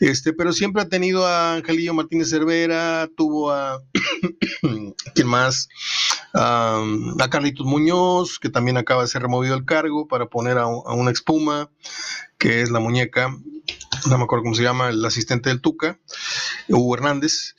Este, 0.00 0.32
pero 0.32 0.52
siempre 0.52 0.82
ha 0.82 0.88
tenido 0.88 1.26
a 1.26 1.54
Angelillo 1.54 1.94
Martínez 1.94 2.30
Cervera, 2.30 3.08
tuvo 3.16 3.50
a 3.50 3.82
¿quién 5.14 5.26
más? 5.26 5.68
a 6.38 7.28
Carlitos 7.30 7.64
Muñoz, 7.64 8.38
que 8.38 8.50
también 8.50 8.76
acaba 8.76 9.02
de 9.02 9.08
ser 9.08 9.22
removido 9.22 9.54
del 9.54 9.64
cargo 9.64 10.06
para 10.06 10.26
poner 10.26 10.58
a, 10.58 10.66
una 10.66 11.10
espuma, 11.10 11.70
que 12.38 12.60
es 12.60 12.70
la 12.70 12.78
muñeca 12.78 13.30
no 14.08 14.18
me 14.18 14.24
acuerdo 14.24 14.44
cómo 14.44 14.54
se 14.54 14.62
llama, 14.62 14.88
el 14.88 15.04
asistente 15.04 15.48
del 15.48 15.60
Tuca, 15.60 15.98
Hugo 16.68 16.94
Hernández. 16.94 17.56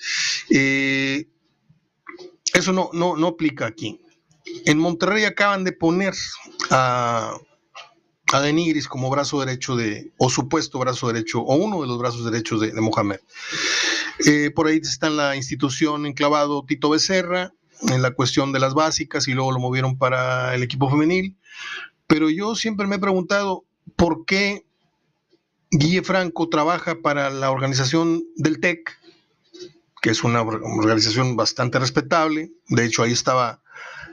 Eh, 0.50 1.27
eso 2.53 2.72
no, 2.74 2.89
no, 2.94 3.17
no 3.17 3.27
aplica 3.27 3.65
aquí. 3.65 4.01
En 4.65 4.79
Monterrey 4.79 5.25
acaban 5.25 5.63
de 5.63 5.74
poner 5.74 6.13
a, 6.70 7.38
a 8.34 8.42
Denigris 8.42 8.88
como 8.88 9.10
brazo 9.10 9.40
derecho 9.40 9.76
de, 9.76 10.12
o 10.18 10.30
supuesto 10.30 10.80
brazo 10.80 11.08
derecho, 11.08 11.42
o 11.42 11.56
uno 11.56 11.82
de 11.82 11.88
los 11.88 11.98
brazos 11.98 12.26
derechos 12.26 12.62
de, 12.62 12.74
Mohamed. 12.74 13.20
Eh, 14.26 14.52
por 14.54 14.68
ahí 14.68 14.78
está 14.78 15.08
en 15.08 15.18
la 15.18 15.36
institución 15.36 16.06
enclavado 16.06 16.66
Tito 16.66 16.90
Becerra, 16.90 17.54
en 17.90 18.02
la 18.02 18.12
cuestión 18.12 18.52
de 18.52 18.60
las 18.60 18.74
básicas, 18.74 19.28
y 19.28 19.34
luego 19.34 19.52
lo 19.52 19.60
movieron 19.60 19.98
para 19.98 20.56
el 20.56 20.64
equipo 20.64 20.90
femenil. 20.90 21.36
Pero 22.08 22.30
yo 22.30 22.56
siempre 22.56 22.88
me 22.88 22.96
he 22.96 23.00
preguntado, 23.00 23.66
¿por 23.96 24.26
qué 24.26 24.66
Guille 25.72 26.02
Franco 26.02 26.48
trabaja 26.48 27.02
para 27.02 27.30
la 27.30 27.52
organización 27.52 28.24
del 28.36 28.60
TEC, 28.60 28.98
que 30.02 30.12
es 30.12 30.24
una 30.24 30.42
organización 30.42 31.36
bastante 31.36 31.80
respetable. 31.80 32.52
De 32.70 32.86
hecho, 32.86 33.04
ahí 33.04 33.12
estaba 33.12 33.62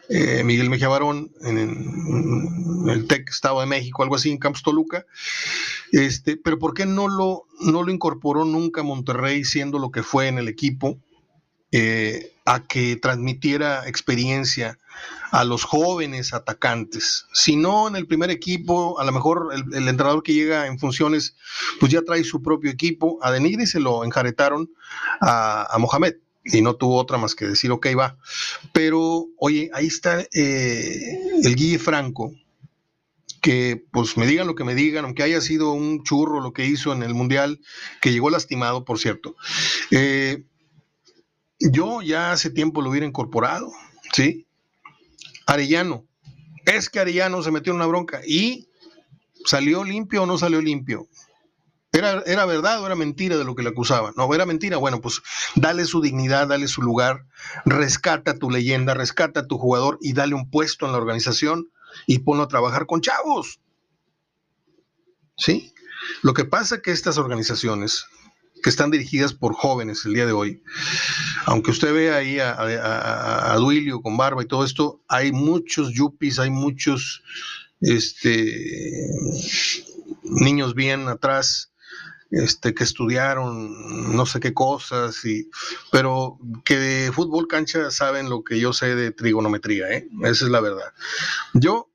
eh, 0.08 0.42
Miguel 0.44 0.70
Mejía 0.70 0.88
Barón 0.88 1.32
en, 1.42 2.88
el 2.88 3.06
TEC 3.06 3.30
Estado 3.30 3.60
de 3.60 3.66
México, 3.66 4.02
algo 4.02 4.16
así, 4.16 4.30
en 4.30 4.38
Campos 4.38 4.62
Toluca. 4.62 5.06
Este, 5.92 6.36
pero 6.36 6.58
¿por 6.58 6.74
qué 6.74 6.86
no 6.86 7.08
lo, 7.08 7.44
no 7.60 7.82
lo 7.82 7.92
incorporó 7.92 8.44
nunca 8.44 8.82
Monterrey 8.82 9.44
siendo 9.44 9.78
lo 9.78 9.90
que 9.90 10.02
fue 10.02 10.28
en 10.28 10.38
el 10.38 10.48
equipo? 10.48 10.98
Eh, 11.76 12.30
a 12.44 12.62
que 12.62 12.94
transmitiera 12.94 13.88
experiencia 13.88 14.78
a 15.32 15.42
los 15.42 15.64
jóvenes 15.64 16.32
atacantes. 16.32 17.26
Si 17.32 17.56
no 17.56 17.88
en 17.88 17.96
el 17.96 18.06
primer 18.06 18.30
equipo, 18.30 19.00
a 19.00 19.04
lo 19.04 19.10
mejor 19.10 19.48
el, 19.52 19.88
entrenador 19.88 20.22
que 20.22 20.34
llega 20.34 20.68
en 20.68 20.78
funciones, 20.78 21.34
pues 21.80 21.90
ya 21.90 22.02
trae 22.02 22.22
su 22.22 22.42
propio 22.42 22.70
equipo. 22.70 23.18
A 23.22 23.32
Denigri 23.32 23.66
se 23.66 23.80
lo 23.80 24.04
enjaretaron 24.04 24.70
a, 25.20 25.74
Mohamed 25.78 26.14
y 26.44 26.62
no 26.62 26.76
tuvo 26.76 26.96
otra 26.96 27.18
más 27.18 27.34
que 27.34 27.46
decir, 27.46 27.72
ok, 27.72 27.88
va. 27.98 28.18
Pero, 28.72 29.26
oye, 29.38 29.70
ahí 29.72 29.86
está 29.86 30.20
eh, 30.32 31.18
el 31.42 31.54
Guille 31.54 31.78
Franco, 31.78 32.32
que 33.40 33.84
pues 33.92 34.16
me 34.16 34.26
digan 34.26 34.46
lo 34.46 34.54
que 34.54 34.64
me 34.64 34.74
digan, 34.74 35.04
aunque 35.04 35.22
haya 35.22 35.40
sido 35.40 35.72
un 35.72 36.02
churro 36.02 36.40
lo 36.40 36.52
que 36.52 36.66
hizo 36.66 36.92
en 36.92 37.02
el 37.02 37.14
Mundial, 37.14 37.60
que 38.00 38.12
llegó 38.12 38.30
lastimado, 38.30 38.84
por 38.84 38.98
cierto. 38.98 39.36
Eh, 39.90 40.44
yo 41.60 42.02
ya 42.02 42.32
hace 42.32 42.50
tiempo 42.50 42.82
lo 42.82 42.90
hubiera 42.90 43.06
incorporado, 43.06 43.70
¿sí? 44.12 44.46
Arellano. 45.46 46.06
Es 46.64 46.88
que 46.88 47.00
Arellano 47.00 47.42
se 47.42 47.50
metió 47.50 47.72
en 47.72 47.76
una 47.76 47.86
bronca 47.86 48.22
y 48.26 48.68
salió 49.44 49.84
limpio 49.84 50.22
o 50.22 50.26
no 50.26 50.38
salió 50.38 50.60
limpio. 50.60 51.06
¿Era, 51.94 52.22
¿Era 52.26 52.44
verdad 52.44 52.82
o 52.82 52.86
era 52.86 52.96
mentira 52.96 53.36
de 53.38 53.44
lo 53.44 53.54
que 53.54 53.62
le 53.62 53.68
acusaban? 53.68 54.14
No, 54.16 54.32
era 54.34 54.44
mentira. 54.44 54.78
Bueno, 54.78 55.00
pues 55.00 55.22
dale 55.54 55.84
su 55.84 56.00
dignidad, 56.00 56.48
dale 56.48 56.66
su 56.66 56.82
lugar, 56.82 57.24
rescata 57.64 58.36
tu 58.36 58.50
leyenda, 58.50 58.94
rescata 58.94 59.40
a 59.40 59.46
tu 59.46 59.58
jugador 59.58 59.98
y 60.00 60.12
dale 60.12 60.34
un 60.34 60.50
puesto 60.50 60.86
en 60.86 60.92
la 60.92 60.98
organización 60.98 61.70
y 62.08 62.18
ponlo 62.18 62.42
a 62.42 62.48
trabajar 62.48 62.86
con 62.86 63.00
chavos. 63.00 63.60
¿Sí? 65.36 65.72
Lo 66.22 66.34
que 66.34 66.44
pasa 66.44 66.76
es 66.76 66.82
que 66.82 66.90
estas 66.90 67.16
organizaciones 67.16 68.06
que 68.64 68.70
están 68.70 68.90
dirigidas 68.90 69.34
por 69.34 69.52
jóvenes 69.54 70.04
el 70.06 70.14
día 70.14 70.26
de 70.26 70.32
hoy. 70.32 70.62
Aunque 71.44 71.70
usted 71.70 71.92
vea 71.92 72.16
ahí 72.16 72.38
a, 72.40 73.54
Duilio 73.58 74.00
con 74.00 74.16
barba 74.16 74.42
y 74.42 74.46
todo 74.46 74.64
esto, 74.64 75.02
hay 75.06 75.32
muchos 75.32 75.92
yuppies, 75.92 76.38
hay 76.38 76.50
muchos 76.50 77.22
este, 77.82 79.06
niños 80.22 80.74
bien 80.74 81.08
atrás. 81.08 81.73
Este, 82.30 82.74
que 82.74 82.82
estudiaron 82.82 84.16
no 84.16 84.26
sé 84.26 84.40
qué 84.40 84.52
cosas, 84.54 85.24
y, 85.24 85.48
pero 85.92 86.38
que 86.64 86.76
de 86.76 87.12
fútbol 87.12 87.46
cancha 87.46 87.90
saben 87.90 88.28
lo 88.28 88.42
que 88.42 88.58
yo 88.58 88.72
sé 88.72 88.96
de 88.96 89.12
trigonometría, 89.12 89.88
¿eh? 89.90 90.08
esa 90.24 90.46
es 90.46 90.50
la 90.50 90.60
verdad. 90.60 90.92
Yo 91.52 91.90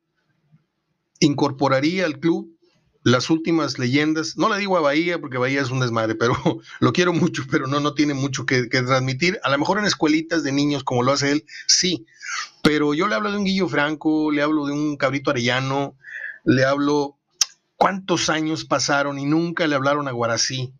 incorporaría 1.19 2.05
al 2.05 2.19
club 2.19 2.55
las 3.03 3.29
últimas 3.29 3.79
leyendas, 3.79 4.37
no 4.37 4.49
le 4.49 4.59
digo 4.59 4.77
a 4.77 4.81
Bahía 4.81 5.19
porque 5.19 5.37
Bahía 5.37 5.61
es 5.61 5.71
un 5.71 5.79
desmadre, 5.79 6.15
pero 6.15 6.33
lo 6.79 6.93
quiero 6.93 7.13
mucho, 7.13 7.43
pero 7.49 7.67
no, 7.67 7.79
no 7.79 7.93
tiene 7.93 8.13
mucho 8.13 8.45
que, 8.45 8.63
transmitir. 8.67 9.39
A 9.43 9.49
lo 9.49 9.57
mejor 9.57 9.79
en 9.79 9.85
escuelitas 9.85 10.43
de 10.43 10.51
niños 10.51 10.83
como 10.83 11.03
lo 11.03 11.13
hace 11.13 11.31
él, 11.31 11.45
sí, 11.67 12.05
pero 12.63 12.93
yo 12.93 13.07
le 13.07 13.15
hablo 13.15 13.31
de 13.31 13.37
un 13.37 13.45
Guillo 13.45 13.67
Franco, 13.67 14.31
le 14.31 14.41
hablo 14.41 14.65
de 14.65 14.73
un 14.73 14.97
Cabrito 14.97 15.31
Arellano, 15.31 15.95
le 16.45 16.65
hablo 16.65 17.18
cuántos 17.79 18.29
años 18.29 18.65
pasaron 18.65 19.17
y 19.17 19.25
nunca 19.25 19.65
le 19.65 19.73
hablaron 19.73 20.07
a 20.09 20.11
Guarací. 20.11 20.73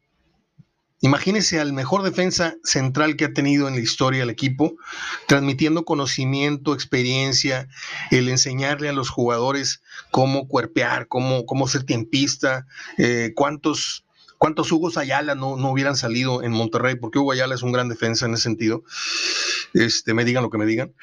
Imagínese 0.99 1.61
al 1.61 1.71
mejor 1.71 2.03
defensa 2.03 2.55
central 2.61 3.15
que 3.15 3.23
ha 3.23 3.33
tenido 3.33 3.69
en 3.69 3.75
la 3.75 3.79
historia 3.79 4.23
el 4.23 4.29
equipo, 4.29 4.75
transmitiendo 5.25 5.85
conocimiento, 5.85 6.73
experiencia, 6.73 7.69
el 8.11 8.27
enseñarle 8.27 8.89
a 8.89 8.93
los 8.93 9.09
jugadores 9.09 9.81
cómo 10.11 10.49
cuerpear, 10.49 11.07
cómo, 11.07 11.45
cómo 11.45 11.69
ser 11.69 11.83
tiempista, 11.83 12.67
eh, 12.97 13.31
cuántos, 13.33 14.03
cuántos 14.37 14.69
Hugo 14.69 14.91
Ayala 14.99 15.35
no, 15.35 15.55
no, 15.55 15.71
hubieran 15.71 15.95
salido 15.95 16.43
en 16.43 16.51
Monterrey, 16.51 16.95
porque 16.95 17.17
Hugo 17.17 17.31
Ayala 17.31 17.55
es 17.55 17.63
un 17.63 17.71
gran 17.71 17.87
defensa 17.87 18.25
en 18.25 18.33
ese 18.33 18.43
sentido. 18.43 18.83
Este, 19.73 20.13
me 20.13 20.25
digan 20.25 20.43
lo 20.43 20.49
que 20.49 20.57
me 20.57 20.65
digan. 20.65 20.93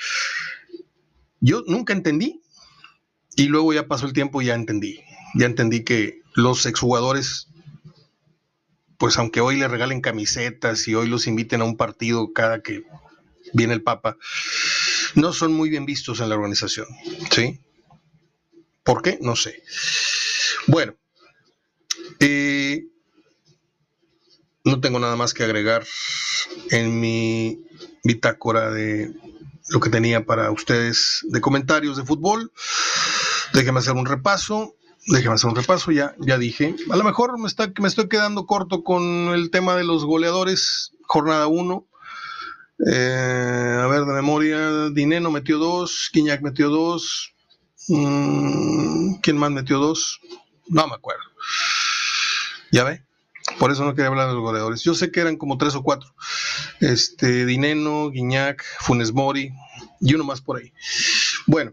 Yo 1.40 1.62
nunca 1.66 1.94
entendí, 1.94 2.42
y 3.35 3.46
luego 3.46 3.72
ya 3.72 3.88
pasó 3.88 4.04
el 4.04 4.12
tiempo 4.12 4.42
y 4.42 4.46
ya 4.46 4.54
entendí. 4.54 5.00
Ya 5.37 5.46
entendí 5.46 5.85
que 5.85 6.22
los 6.35 6.66
exjugadores 6.66 7.49
pues 8.99 9.18
aunque 9.18 9.40
hoy 9.40 9.57
le 9.57 9.68
regalen 9.68 10.01
camisetas 10.01 10.88
y 10.88 10.94
hoy 10.94 11.09
los 11.09 11.27
inviten 11.27 11.61
a 11.61 11.64
un 11.64 11.77
partido 11.77 12.33
cada 12.33 12.62
que 12.62 12.85
viene 13.53 13.75
el 13.75 13.83
Papa, 13.83 14.16
no 15.14 15.33
son 15.33 15.53
muy 15.53 15.70
bien 15.70 15.87
vistos 15.87 16.20
en 16.20 16.29
la 16.29 16.35
organización. 16.35 16.87
¿Sí? 17.31 17.61
¿Por 18.83 19.03
qué? 19.03 19.18
No 19.20 19.37
sé. 19.37 19.62
Bueno, 20.66 20.96
eh, 22.20 22.87
no 24.64 24.81
tengo 24.81 24.99
nada 24.99 25.16
más 25.16 25.35
que 25.35 25.44
agregar 25.44 25.87
en 26.70 27.01
mi 27.01 27.64
bitácora 28.05 28.70
de 28.70 29.12
lo 29.68 29.81
que 29.81 29.90
tenía 29.90 30.25
para 30.25 30.51
ustedes 30.51 31.25
de 31.29 31.40
comentarios 31.40 31.96
de 31.96 32.05
fútbol. 32.05 32.53
Déjenme 33.53 33.81
hacer 33.81 33.94
un 33.94 34.07
repaso. 34.07 34.77
Déjenme 35.07 35.35
hacer 35.35 35.51
un 35.51 35.57
repaso, 35.57 35.92
ya, 35.92 36.14
ya 36.19 36.37
dije. 36.37 36.75
A 36.90 36.97
lo 36.97 37.05
mejor 37.05 37.38
me, 37.38 37.47
está, 37.47 37.73
me 37.81 37.87
estoy 37.87 38.09
quedando 38.09 38.47
corto 38.47 38.83
con 38.83 39.03
el 39.35 39.51
tema 39.51 39.77
de 39.77 39.85
los 39.85 40.05
goleadores, 40.05 40.92
jornada 41.03 41.47
1. 41.47 41.87
Eh, 42.92 43.79
a 43.83 43.87
ver, 43.87 44.05
de 44.05 44.12
memoria, 44.12 44.90
Dineno 44.90 45.31
metió 45.31 45.59
dos, 45.59 46.11
Quiñac 46.12 46.42
metió 46.42 46.71
dos. 46.71 47.35
Mm, 47.88 49.14
¿Quién 49.23 49.38
más 49.38 49.51
metió 49.53 49.79
dos? 49.79 50.21
No 50.69 50.88
me 50.88 50.95
acuerdo. 50.95 51.23
¿Ya 52.73 52.83
ve? 52.83 53.03
Por 53.61 53.71
eso 53.71 53.85
no 53.85 53.95
quería 53.95 54.09
hablar 54.09 54.29
de 54.29 54.35
los 54.35 54.42
goleadores. 54.42 54.83
Yo 54.83 54.95
sé 54.95 55.12
que 55.12 55.21
eran 55.21 55.37
como 55.37 55.57
tres 55.57 55.77
o 55.77 55.83
cuatro. 55.83 56.12
Este, 56.81 57.47
Dineno, 57.47 58.11
Guiñac, 58.11 58.64
Funes 58.81 59.12
Mori 59.12 59.53
y 60.01 60.14
uno 60.14 60.25
más 60.25 60.40
por 60.40 60.59
ahí. 60.59 60.73
Bueno, 61.47 61.73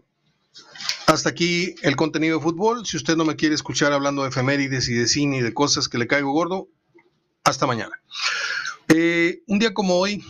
hasta 1.06 1.28
aquí 1.28 1.74
el 1.82 1.96
contenido 1.96 2.38
de 2.38 2.42
fútbol. 2.42 2.86
Si 2.86 2.96
usted 2.96 3.16
no 3.16 3.24
me 3.24 3.36
quiere 3.36 3.54
escuchar 3.54 3.92
hablando 3.92 4.22
de 4.22 4.28
efemérides 4.28 4.88
y 4.88 4.94
de 4.94 5.06
cine 5.06 5.38
y 5.38 5.42
de 5.42 5.54
cosas 5.54 5.88
que 5.88 5.98
le 5.98 6.06
caigo 6.06 6.32
gordo, 6.32 6.68
hasta 7.44 7.66
mañana. 7.66 8.00
Eh, 8.88 9.42
un 9.46 9.58
día 9.58 9.74
como 9.74 9.96
hoy, 9.96 10.24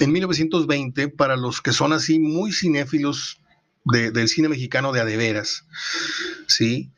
en 0.00 0.12
1920, 0.12 1.08
para 1.08 1.36
los 1.36 1.60
que 1.60 1.72
son 1.72 1.92
así 1.92 2.18
muy 2.18 2.52
cinéfilos 2.52 3.40
del 3.84 4.28
cine 4.28 4.48
mexicano 4.48 4.92
de 4.92 5.00
adeveras, 5.00 5.64
¿sí? 6.48 6.90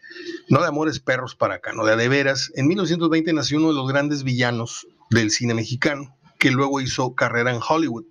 No 0.48 0.62
de 0.62 0.68
amores 0.68 1.00
perros 1.00 1.34
para 1.34 1.56
acá, 1.56 1.72
no 1.74 1.84
de 1.84 1.92
adeveras. 1.92 2.50
En 2.54 2.66
1920 2.66 3.34
nació 3.34 3.58
uno 3.58 3.68
de 3.68 3.74
los 3.74 3.88
grandes 3.88 4.24
villanos 4.24 4.86
del 5.10 5.30
cine 5.30 5.52
mexicano, 5.52 6.16
que 6.38 6.50
luego 6.50 6.80
hizo 6.80 7.14
carrera 7.14 7.52
en 7.52 7.60
Hollywood. 7.66 8.06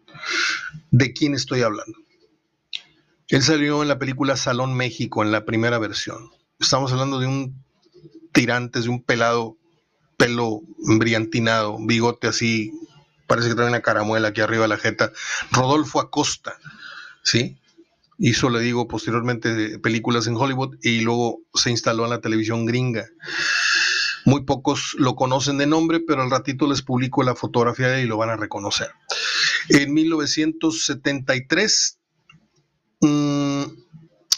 ¿De 0.91 1.11
quién 1.13 1.33
estoy 1.33 1.63
hablando? 1.63 1.97
Él 3.29 3.43
salió 3.43 3.81
en 3.81 3.89
la 3.89 3.99
película 3.99 4.37
Salón 4.37 4.73
México, 4.73 5.21
en 5.21 5.33
la 5.33 5.43
primera 5.43 5.79
versión. 5.79 6.31
Estamos 6.59 6.93
hablando 6.93 7.19
de 7.19 7.27
un 7.27 7.61
tirante, 8.31 8.79
de 8.79 8.87
un 8.87 9.03
pelado, 9.03 9.57
pelo 10.15 10.61
brillantinado, 10.77 11.77
bigote 11.79 12.27
así, 12.27 12.71
parece 13.27 13.49
que 13.49 13.55
trae 13.55 13.67
una 13.67 13.81
caramuela 13.81 14.29
aquí 14.29 14.39
arriba 14.39 14.63
de 14.63 14.69
la 14.69 14.77
jeta. 14.77 15.11
Rodolfo 15.51 15.99
Acosta, 15.99 16.57
¿sí? 17.21 17.57
Hizo, 18.17 18.49
le 18.49 18.61
digo, 18.61 18.87
posteriormente 18.87 19.77
películas 19.79 20.25
en 20.27 20.37
Hollywood 20.37 20.77
y 20.81 21.01
luego 21.01 21.41
se 21.53 21.69
instaló 21.69 22.05
en 22.05 22.11
la 22.11 22.21
televisión 22.21 22.65
gringa. 22.65 23.07
Muy 24.23 24.45
pocos 24.45 24.95
lo 24.97 25.15
conocen 25.15 25.57
de 25.57 25.67
nombre, 25.67 25.99
pero 25.99 26.21
al 26.21 26.31
ratito 26.31 26.65
les 26.65 26.81
publico 26.81 27.23
la 27.23 27.35
fotografía 27.35 27.99
y 27.99 28.05
lo 28.05 28.15
van 28.15 28.29
a 28.29 28.37
reconocer. 28.37 28.89
En 29.69 29.93
1973 29.93 31.96
mmm, 33.01 33.63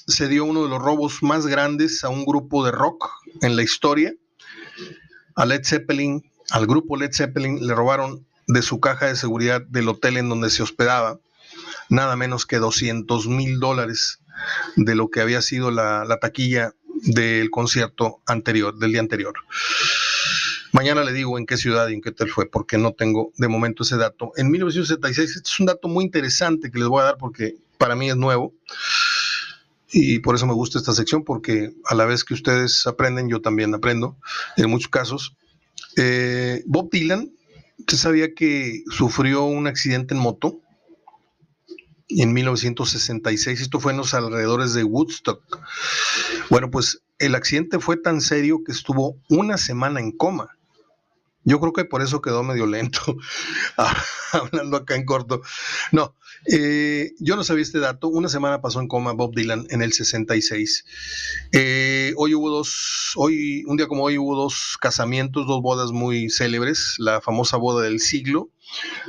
se 0.07 0.27
dio 0.27 0.45
uno 0.45 0.63
de 0.63 0.69
los 0.69 0.81
robos 0.81 1.21
más 1.21 1.45
grandes 1.45 2.03
a 2.03 2.09
un 2.09 2.25
grupo 2.25 2.65
de 2.65 2.71
rock 2.71 3.09
en 3.41 3.55
la 3.55 3.63
historia. 3.63 4.13
A 5.35 5.45
Led 5.45 5.63
Zeppelin, 5.63 6.29
al 6.49 6.65
grupo 6.65 6.97
Led 6.97 7.11
Zeppelin, 7.13 7.65
le 7.65 7.75
robaron 7.75 8.25
de 8.47 8.61
su 8.61 8.79
caja 8.79 9.05
de 9.05 9.15
seguridad 9.15 9.61
del 9.61 9.87
hotel 9.87 10.17
en 10.17 10.29
donde 10.29 10.49
se 10.49 10.63
hospedaba 10.63 11.19
nada 11.89 12.15
menos 12.15 12.45
que 12.45 12.57
200 12.57 13.27
mil 13.27 13.59
dólares 13.59 14.19
de 14.75 14.95
lo 14.95 15.09
que 15.09 15.21
había 15.21 15.41
sido 15.41 15.69
la, 15.69 16.05
la 16.05 16.19
taquilla 16.19 16.73
del 17.03 17.49
concierto 17.51 18.21
anterior, 18.25 18.77
del 18.77 18.91
día 18.91 19.01
anterior. 19.01 19.33
Mañana 20.71 21.03
le 21.03 21.13
digo 21.13 21.37
en 21.37 21.45
qué 21.45 21.57
ciudad 21.57 21.87
y 21.89 21.93
en 21.93 22.01
qué 22.01 22.09
hotel 22.09 22.29
fue, 22.29 22.45
porque 22.49 22.77
no 22.77 22.93
tengo 22.93 23.31
de 23.37 23.47
momento 23.47 23.83
ese 23.83 23.97
dato. 23.97 24.31
En 24.35 24.51
1976, 24.51 25.35
este 25.35 25.49
es 25.49 25.59
un 25.59 25.65
dato 25.65 25.87
muy 25.87 26.05
interesante 26.05 26.71
que 26.71 26.79
les 26.79 26.87
voy 26.87 27.01
a 27.01 27.05
dar 27.05 27.17
porque 27.17 27.55
para 27.79 27.95
mí 27.95 28.09
es 28.09 28.17
nuevo 28.17 28.53
y 29.91 30.19
por 30.19 30.35
eso 30.35 30.45
me 30.45 30.53
gusta 30.53 30.77
esta 30.77 30.93
sección, 30.93 31.23
porque 31.23 31.71
a 31.85 31.95
la 31.95 32.05
vez 32.05 32.23
que 32.23 32.35
ustedes 32.35 32.85
aprenden, 32.85 33.29
yo 33.29 33.41
también 33.41 33.73
aprendo 33.73 34.17
en 34.57 34.69
muchos 34.69 34.89
casos. 34.89 35.35
Eh, 35.97 36.61
Bob 36.67 36.91
Dylan, 36.91 37.31
usted 37.79 37.97
sabía 37.97 38.35
que 38.35 38.83
sufrió 38.91 39.45
un 39.45 39.65
accidente 39.65 40.13
en 40.13 40.19
moto 40.19 40.59
en 42.09 42.33
1966. 42.33 43.61
Esto 43.61 43.79
fue 43.79 43.93
en 43.93 43.97
los 43.97 44.13
alrededores 44.13 44.73
de 44.73 44.83
Woodstock. 44.83 45.41
Bueno, 46.49 46.69
pues 46.69 47.01
el 47.17 47.33
accidente 47.33 47.79
fue 47.79 47.97
tan 47.97 48.21
serio 48.21 48.63
que 48.63 48.71
estuvo 48.71 49.15
una 49.29 49.57
semana 49.57 49.99
en 49.99 50.11
coma. 50.11 50.58
Yo 51.49 51.59
creo 51.59 51.73
que 51.73 51.83
por 51.83 52.03
eso 52.03 52.21
quedó 52.21 52.43
medio 52.43 52.67
lento, 52.67 53.01
hablando 54.31 54.77
acá 54.77 54.95
en 54.95 55.03
corto. 55.03 55.41
No, 55.91 56.15
eh, 56.45 57.13
yo 57.19 57.35
no 57.35 57.43
sabía 57.43 57.63
este 57.63 57.79
dato. 57.79 58.07
Una 58.07 58.29
semana 58.29 58.61
pasó 58.61 58.79
en 58.79 58.87
coma 58.87 59.13
Bob 59.13 59.33
Dylan 59.33 59.65
en 59.71 59.81
el 59.81 59.91
66. 59.91 60.85
Eh, 61.51 62.13
hoy 62.17 62.35
hubo 62.35 62.51
dos, 62.51 63.13
hoy, 63.15 63.63
un 63.65 63.77
día 63.77 63.87
como 63.87 64.03
hoy 64.03 64.19
hubo 64.19 64.35
dos 64.35 64.77
casamientos, 64.79 65.47
dos 65.47 65.63
bodas 65.63 65.91
muy 65.91 66.29
célebres. 66.29 66.97
La 66.99 67.19
famosa 67.19 67.57
boda 67.57 67.83
del 67.83 67.99
siglo. 67.99 68.51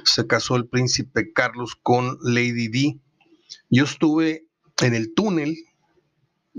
Se 0.04 0.26
casó 0.26 0.56
el 0.56 0.66
príncipe 0.66 1.34
Carlos 1.34 1.76
con 1.82 2.16
Lady 2.22 2.68
Di. 2.68 3.02
Yo 3.68 3.84
estuve 3.84 4.46
en 4.80 4.94
el 4.94 5.12
túnel 5.12 5.58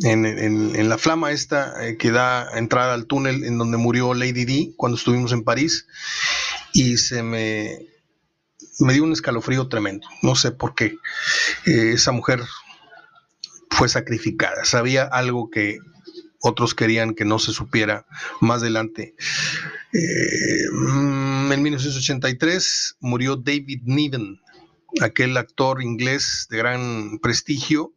en, 0.03 0.89
la 0.89 0.97
flama 0.97 1.31
esta 1.31 1.85
eh, 1.85 1.97
que 1.97 2.11
da 2.11 2.57
entrada 2.57 2.93
al 2.93 3.05
túnel 3.05 3.43
en 3.43 3.57
donde 3.57 3.77
murió 3.77 4.13
Lady 4.13 4.45
Di 4.45 4.73
cuando 4.77 4.97
estuvimos 4.97 5.31
en 5.31 5.43
París 5.43 5.87
y 6.73 6.97
se 6.97 7.23
me, 7.23 7.79
me 8.79 8.93
dio 8.93 9.03
un 9.03 9.11
escalofrío 9.11 9.67
tremendo. 9.67 10.07
No 10.21 10.35
sé 10.35 10.51
por 10.51 10.75
qué. 10.75 10.97
Eh, 11.65 11.91
esa 11.93 12.11
mujer 12.11 12.41
fue 13.69 13.89
sacrificada. 13.89 14.65
Sabía 14.65 15.03
algo 15.03 15.49
que 15.49 15.79
otros 16.39 16.73
querían 16.73 17.13
que 17.13 17.25
no 17.25 17.39
se 17.39 17.51
supiera 17.51 18.05
más 18.39 18.61
adelante. 18.61 19.15
Eh, 19.93 20.63
en 21.51 21.61
1983 21.61 22.97
murió 22.99 23.35
David 23.35 23.81
Niven, 23.85 24.41
aquel 25.01 25.37
actor 25.37 25.83
inglés 25.83 26.47
de 26.49 26.57
gran 26.57 27.19
prestigio 27.19 27.93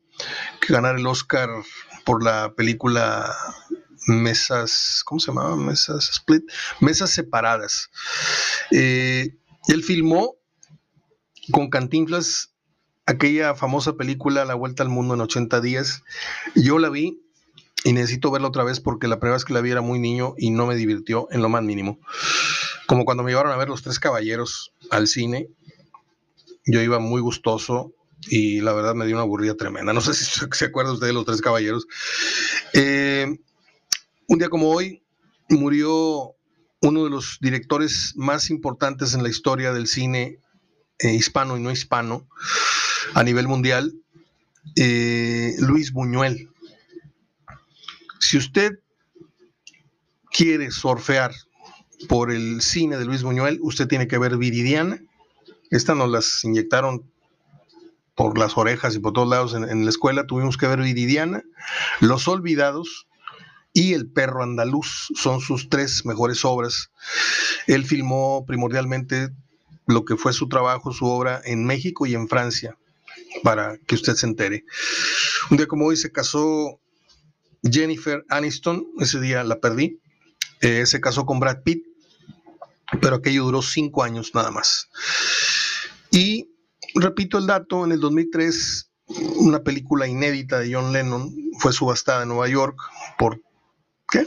que 0.60 0.72
ganara 0.72 0.98
el 0.98 1.06
Oscar 1.06 1.48
por 2.04 2.22
la 2.22 2.54
película 2.54 3.34
Mesas, 4.06 5.02
¿cómo 5.04 5.20
se 5.20 5.28
llamaba? 5.28 5.56
Mesas 5.56 6.10
Split, 6.10 6.44
Mesas 6.80 7.10
Separadas. 7.10 7.90
Eh, 8.70 9.36
él 9.68 9.82
filmó 9.82 10.36
con 11.50 11.70
Cantinflas 11.70 12.54
aquella 13.06 13.54
famosa 13.54 13.94
película 13.94 14.44
La 14.44 14.54
Vuelta 14.54 14.82
al 14.82 14.88
Mundo 14.88 15.14
en 15.14 15.20
80 15.20 15.60
días. 15.60 16.02
Yo 16.54 16.78
la 16.78 16.90
vi 16.90 17.22
y 17.84 17.92
necesito 17.92 18.30
verla 18.30 18.48
otra 18.48 18.64
vez 18.64 18.80
porque 18.80 19.08
la 19.08 19.20
primera 19.20 19.36
vez 19.36 19.44
que 19.44 19.54
la 19.54 19.60
vi 19.60 19.70
era 19.70 19.82
muy 19.82 19.98
niño 19.98 20.34
y 20.38 20.50
no 20.50 20.66
me 20.66 20.74
divirtió 20.74 21.28
en 21.30 21.42
lo 21.42 21.48
más 21.48 21.62
mínimo. 21.62 21.98
Como 22.86 23.04
cuando 23.04 23.22
me 23.22 23.30
llevaron 23.30 23.52
a 23.52 23.56
ver 23.56 23.68
Los 23.68 23.82
Tres 23.82 23.98
Caballeros 23.98 24.72
al 24.90 25.06
cine, 25.06 25.48
yo 26.66 26.80
iba 26.80 26.98
muy 26.98 27.20
gustoso 27.20 27.92
y 28.28 28.60
la 28.60 28.72
verdad 28.72 28.94
me 28.94 29.06
dio 29.06 29.16
una 29.16 29.22
aburrida 29.22 29.56
tremenda. 29.56 29.92
No 29.92 30.00
sé 30.00 30.14
si 30.14 30.24
se 30.24 30.64
acuerda 30.64 30.92
usted 30.92 31.08
de 31.08 31.12
los 31.12 31.24
tres 31.24 31.40
caballeros. 31.40 31.86
Eh, 32.72 33.38
un 34.28 34.38
día 34.38 34.48
como 34.48 34.70
hoy 34.70 35.02
murió 35.50 36.34
uno 36.80 37.04
de 37.04 37.10
los 37.10 37.38
directores 37.40 38.12
más 38.16 38.50
importantes 38.50 39.14
en 39.14 39.22
la 39.22 39.28
historia 39.28 39.72
del 39.72 39.86
cine 39.86 40.38
eh, 40.98 41.14
hispano 41.14 41.56
y 41.56 41.60
no 41.60 41.70
hispano 41.70 42.28
a 43.14 43.22
nivel 43.22 43.48
mundial, 43.48 43.94
eh, 44.76 45.54
Luis 45.58 45.92
Buñuel. 45.92 46.50
Si 48.20 48.38
usted 48.38 48.80
quiere 50.30 50.70
surfear 50.70 51.32
por 52.08 52.30
el 52.30 52.60
cine 52.60 52.96
de 52.96 53.04
Luis 53.04 53.22
Buñuel, 53.22 53.58
usted 53.62 53.86
tiene 53.86 54.08
que 54.08 54.18
ver 54.18 54.36
Viridiana. 54.36 55.00
Esta 55.70 55.94
nos 55.94 56.10
las 56.10 56.44
inyectaron 56.44 57.10
por 58.14 58.38
las 58.38 58.56
orejas 58.56 58.94
y 58.94 59.00
por 59.00 59.12
todos 59.12 59.28
lados 59.28 59.54
en, 59.54 59.84
la 59.84 59.90
escuela, 59.90 60.26
tuvimos 60.26 60.56
que 60.56 60.66
ver 60.66 60.80
Viridiana, 60.80 61.42
Los 62.00 62.28
Olvidados 62.28 63.06
y 63.72 63.94
El 63.94 64.08
Perro 64.08 64.42
Andaluz. 64.42 65.08
Son 65.16 65.40
sus 65.40 65.68
tres 65.68 66.06
mejores 66.06 66.44
obras. 66.44 66.90
Él 67.66 67.84
filmó 67.84 68.44
primordialmente 68.46 69.30
lo 69.86 70.04
que 70.04 70.16
fue 70.16 70.32
su 70.32 70.48
trabajo, 70.48 70.92
su 70.92 71.06
obra 71.06 71.40
en 71.44 71.64
México 71.64 72.06
y 72.06 72.14
en 72.14 72.28
Francia, 72.28 72.76
para 73.42 73.78
que 73.78 73.96
usted 73.96 74.14
se 74.14 74.26
entere. 74.26 74.64
Un 75.50 75.56
día 75.56 75.66
como 75.66 75.86
hoy 75.86 75.96
se 75.96 76.12
casó 76.12 76.80
Jennifer 77.62 78.24
Aniston, 78.28 78.86
ese 79.00 79.20
día 79.20 79.42
la 79.42 79.58
perdí, 79.58 79.98
eh, 80.60 80.86
se 80.86 81.00
casó 81.00 81.26
con 81.26 81.40
Brad 81.40 81.62
Pitt, 81.64 81.84
pero 83.00 83.16
aquello 83.16 83.44
duró 83.44 83.60
cinco 83.60 84.04
años 84.04 84.34
nada 84.34 84.50
más. 84.50 84.88
Y 86.10 86.53
repito 86.94 87.38
el 87.38 87.46
dato, 87.46 87.84
en 87.84 87.92
el 87.92 88.00
2003 88.00 88.90
una 89.36 89.62
película 89.62 90.06
inédita 90.06 90.60
de 90.60 90.72
John 90.72 90.92
Lennon, 90.92 91.34
fue 91.58 91.72
subastada 91.72 92.22
en 92.22 92.28
Nueva 92.28 92.48
York 92.48 92.78
por, 93.18 93.40
¿qué? 94.10 94.26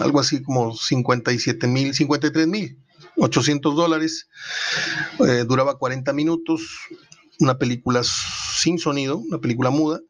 Algo 0.00 0.20
así 0.20 0.42
como 0.42 0.74
57 0.74 1.66
mil, 1.66 1.94
53 1.94 2.46
mil, 2.46 2.78
800 3.16 3.76
dólares. 3.76 4.28
Eh, 5.26 5.44
duraba 5.46 5.78
40 5.78 6.12
minutos, 6.12 6.62
una 7.38 7.58
película 7.58 8.02
sin 8.02 8.78
sonido, 8.78 9.18
una 9.18 9.38
película 9.38 9.70
muda, 9.70 10.00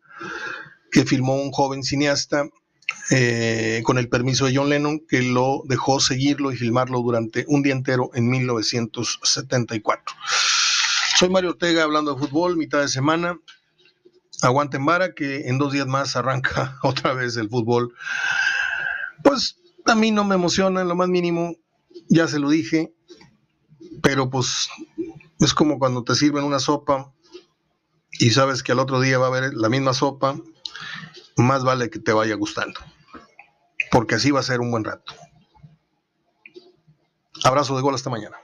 que 0.91 1.05
filmó 1.05 1.35
un 1.37 1.51
joven 1.51 1.83
cineasta 1.83 2.49
eh, 3.11 3.83
con 3.85 3.99
el 3.99 4.09
permiso 4.09 4.47
de 4.47 4.57
John 4.57 4.69
Lennon, 4.69 5.01
que 5.01 5.23
lo 5.23 5.63
dejó 5.67 6.01
seguirlo 6.01 6.53
y 6.53 6.57
filmarlo 6.57 7.01
durante 7.01 7.45
un 7.49 7.63
día 7.63 7.73
entero 7.73 8.11
en 8.15 8.29
1974. 8.29 10.15
Soy 11.15 11.29
Mario 11.29 11.51
Ortega 11.51 11.83
hablando 11.83 12.15
de 12.15 12.21
fútbol, 12.21 12.57
mitad 12.57 12.81
de 12.81 12.89
semana. 12.89 13.39
Aguanten 14.41 14.85
vara 14.85 15.15
que 15.15 15.49
en 15.49 15.59
dos 15.59 15.73
días 15.73 15.87
más 15.87 16.17
arranca 16.17 16.79
otra 16.83 17.13
vez 17.13 17.37
el 17.37 17.49
fútbol. 17.49 17.95
Pues 19.23 19.59
a 19.87 19.95
mí 19.95 20.11
no 20.11 20.25
me 20.25 20.35
emociona 20.35 20.81
en 20.81 20.89
lo 20.89 20.95
más 20.95 21.09
mínimo, 21.09 21.55
ya 22.09 22.27
se 22.27 22.39
lo 22.39 22.49
dije, 22.49 22.93
pero 24.03 24.31
pues 24.31 24.69
es 25.39 25.55
como 25.55 25.79
cuando 25.79 26.03
te 26.03 26.15
sirven 26.15 26.45
una 26.45 26.59
sopa 26.59 27.13
y 28.13 28.31
sabes 28.31 28.63
que 28.63 28.73
al 28.73 28.79
otro 28.79 29.01
día 29.01 29.19
va 29.19 29.27
a 29.27 29.29
haber 29.29 29.55
la 29.55 29.69
misma 29.69 29.95
sopa, 29.95 30.37
más 31.37 31.63
vale 31.63 31.91
que 31.91 31.99
te 31.99 32.13
vaya 32.13 32.35
gustando, 32.35 32.81
porque 33.91 34.17
así 34.17 34.31
va 34.31 34.41
a 34.41 34.45
ser 34.45 34.61
un 34.61 34.71
buen 34.71 34.85
rato. 34.85 35.15
Abrazo 37.45 37.77
de 37.77 37.83
gol 37.83 37.95
hasta 37.95 38.11
mañana. 38.11 38.42